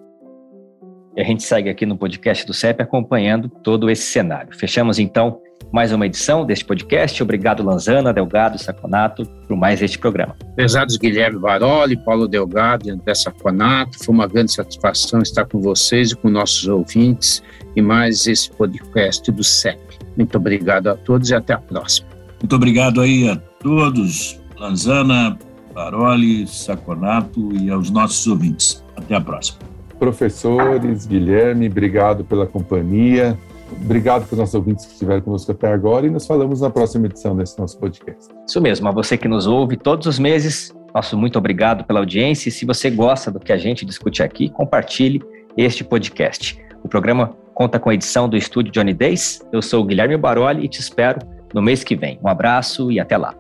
E 1.17 1.21
a 1.21 1.25
gente 1.25 1.43
segue 1.43 1.69
aqui 1.69 1.85
no 1.85 1.97
podcast 1.97 2.47
do 2.47 2.55
CEP 2.55 2.83
acompanhando 2.83 3.49
todo 3.49 3.91
esse 3.91 4.03
cenário. 4.03 4.57
Fechamos 4.57 4.99
então 4.99 5.41
mais 5.73 5.93
uma 5.93 6.07
edição 6.07 6.47
deste 6.47 6.65
podcast. 6.65 7.23
Obrigado, 7.23 7.63
Lanzana, 7.63 8.13
Delgado 8.13 8.57
e 8.57 8.59
Saconato, 8.59 9.27
por 9.47 9.57
mais 9.57 9.83
este 9.83 9.99
programa. 9.99 10.35
Pesados 10.57 10.97
Guilherme 10.97 11.39
Baroli, 11.39 11.97
Paulo 11.97 12.27
Delgado 12.27 12.89
e 12.89 12.91
André 12.91 13.15
Saconato, 13.15 14.03
foi 14.03 14.15
uma 14.15 14.27
grande 14.27 14.53
satisfação 14.53 15.21
estar 15.21 15.45
com 15.45 15.61
vocês 15.61 16.13
e 16.13 16.17
com 16.17 16.29
nossos 16.29 16.67
ouvintes 16.67 17.43
e 17.77 17.83
mais 17.83 18.27
esse 18.27 18.51
podcast 18.51 19.31
do 19.31 19.45
CEP. 19.45 19.79
Muito 20.17 20.37
obrigado 20.37 20.89
a 20.89 20.97
todos 20.97 21.31
e 21.31 21.35
até 21.35 21.53
a 21.53 21.59
próxima. 21.59 22.09
Muito 22.41 22.55
obrigado 22.57 23.01
aí 23.01 23.29
a 23.29 23.37
todos, 23.37 24.41
Lanzana, 24.57 25.39
Baroli, 25.75 26.47
Saconato 26.47 27.53
e 27.55 27.71
aos 27.71 27.91
nossos 27.91 28.27
ouvintes. 28.27 28.83
Até 28.97 29.15
a 29.15 29.21
próxima. 29.21 29.78
Professores, 29.99 31.07
Guilherme, 31.07 31.69
obrigado 31.69 32.25
pela 32.25 32.47
companhia. 32.47 33.37
Obrigado 33.71 34.25
para 34.27 34.33
os 34.33 34.39
nossos 34.39 34.55
ouvintes 34.55 34.87
que 34.87 34.93
estiveram 34.93 35.21
conosco 35.21 35.53
até 35.53 35.71
agora 35.71 36.07
e 36.07 36.11
nos 36.11 36.27
falamos 36.27 36.61
na 36.61 36.71
próxima 36.71 37.07
edição 37.07 37.37
desse 37.37 37.59
nosso 37.59 37.79
podcast. 37.79 38.33
Isso 38.47 38.61
mesmo, 38.61 38.89
a 38.89 38.91
você 38.91 39.17
que 39.17 39.29
nos 39.29 39.47
ouve 39.47 39.77
todos 39.77 40.07
os 40.07 40.19
meses, 40.19 40.75
nosso 40.95 41.19
muito 41.19 41.39
obrigado 41.39 41.85
pela 41.85 42.01
audiência 42.01 42.49
e 42.49 42.53
se 42.53 42.65
você 42.65 42.91
gosta 42.91 43.31
do 43.31 43.39
que 43.39 43.53
a 43.53 43.59
gente 43.59 43.85
discute 43.85 44.23
aqui, 44.23 44.49
compartilhe 44.49 45.23
este 45.57 45.85
podcast. 45.85 46.59
O 46.83 46.89
programa 46.89 47.37
conta 47.53 47.79
com 47.79 47.91
a 47.91 47.95
edição 47.95 48.29
do 48.29 48.37
estúdio 48.37 48.73
Johnny 48.73 48.95
Days. 48.95 49.43
Eu 49.53 49.61
sou 49.61 49.83
o 49.83 49.85
Guilherme 49.85 50.17
Baroli 50.17 50.65
e 50.65 50.69
te 50.69 50.81
espero 50.81 51.19
no 51.53 51.61
mês 51.61 51.85
que 51.85 51.95
vem. 51.95 52.19
Um 52.23 52.29
abraço 52.29 52.91
e 52.91 52.99
até 52.99 53.17
lá. 53.17 53.35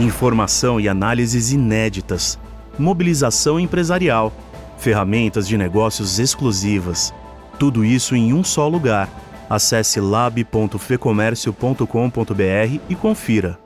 Informação 0.00 0.80
e 0.80 0.88
análises 0.88 1.52
inéditas. 1.52 2.38
Mobilização 2.78 3.60
empresarial 3.60 4.32
ferramentas 4.82 5.46
de 5.46 5.56
negócios 5.56 6.18
exclusivas. 6.18 7.14
Tudo 7.58 7.84
isso 7.84 8.16
em 8.16 8.32
um 8.32 8.42
só 8.42 8.66
lugar. 8.68 9.08
Acesse 9.48 10.00
lab.fecomércio.com.br 10.00 12.80
e 12.88 12.94
confira. 12.94 13.61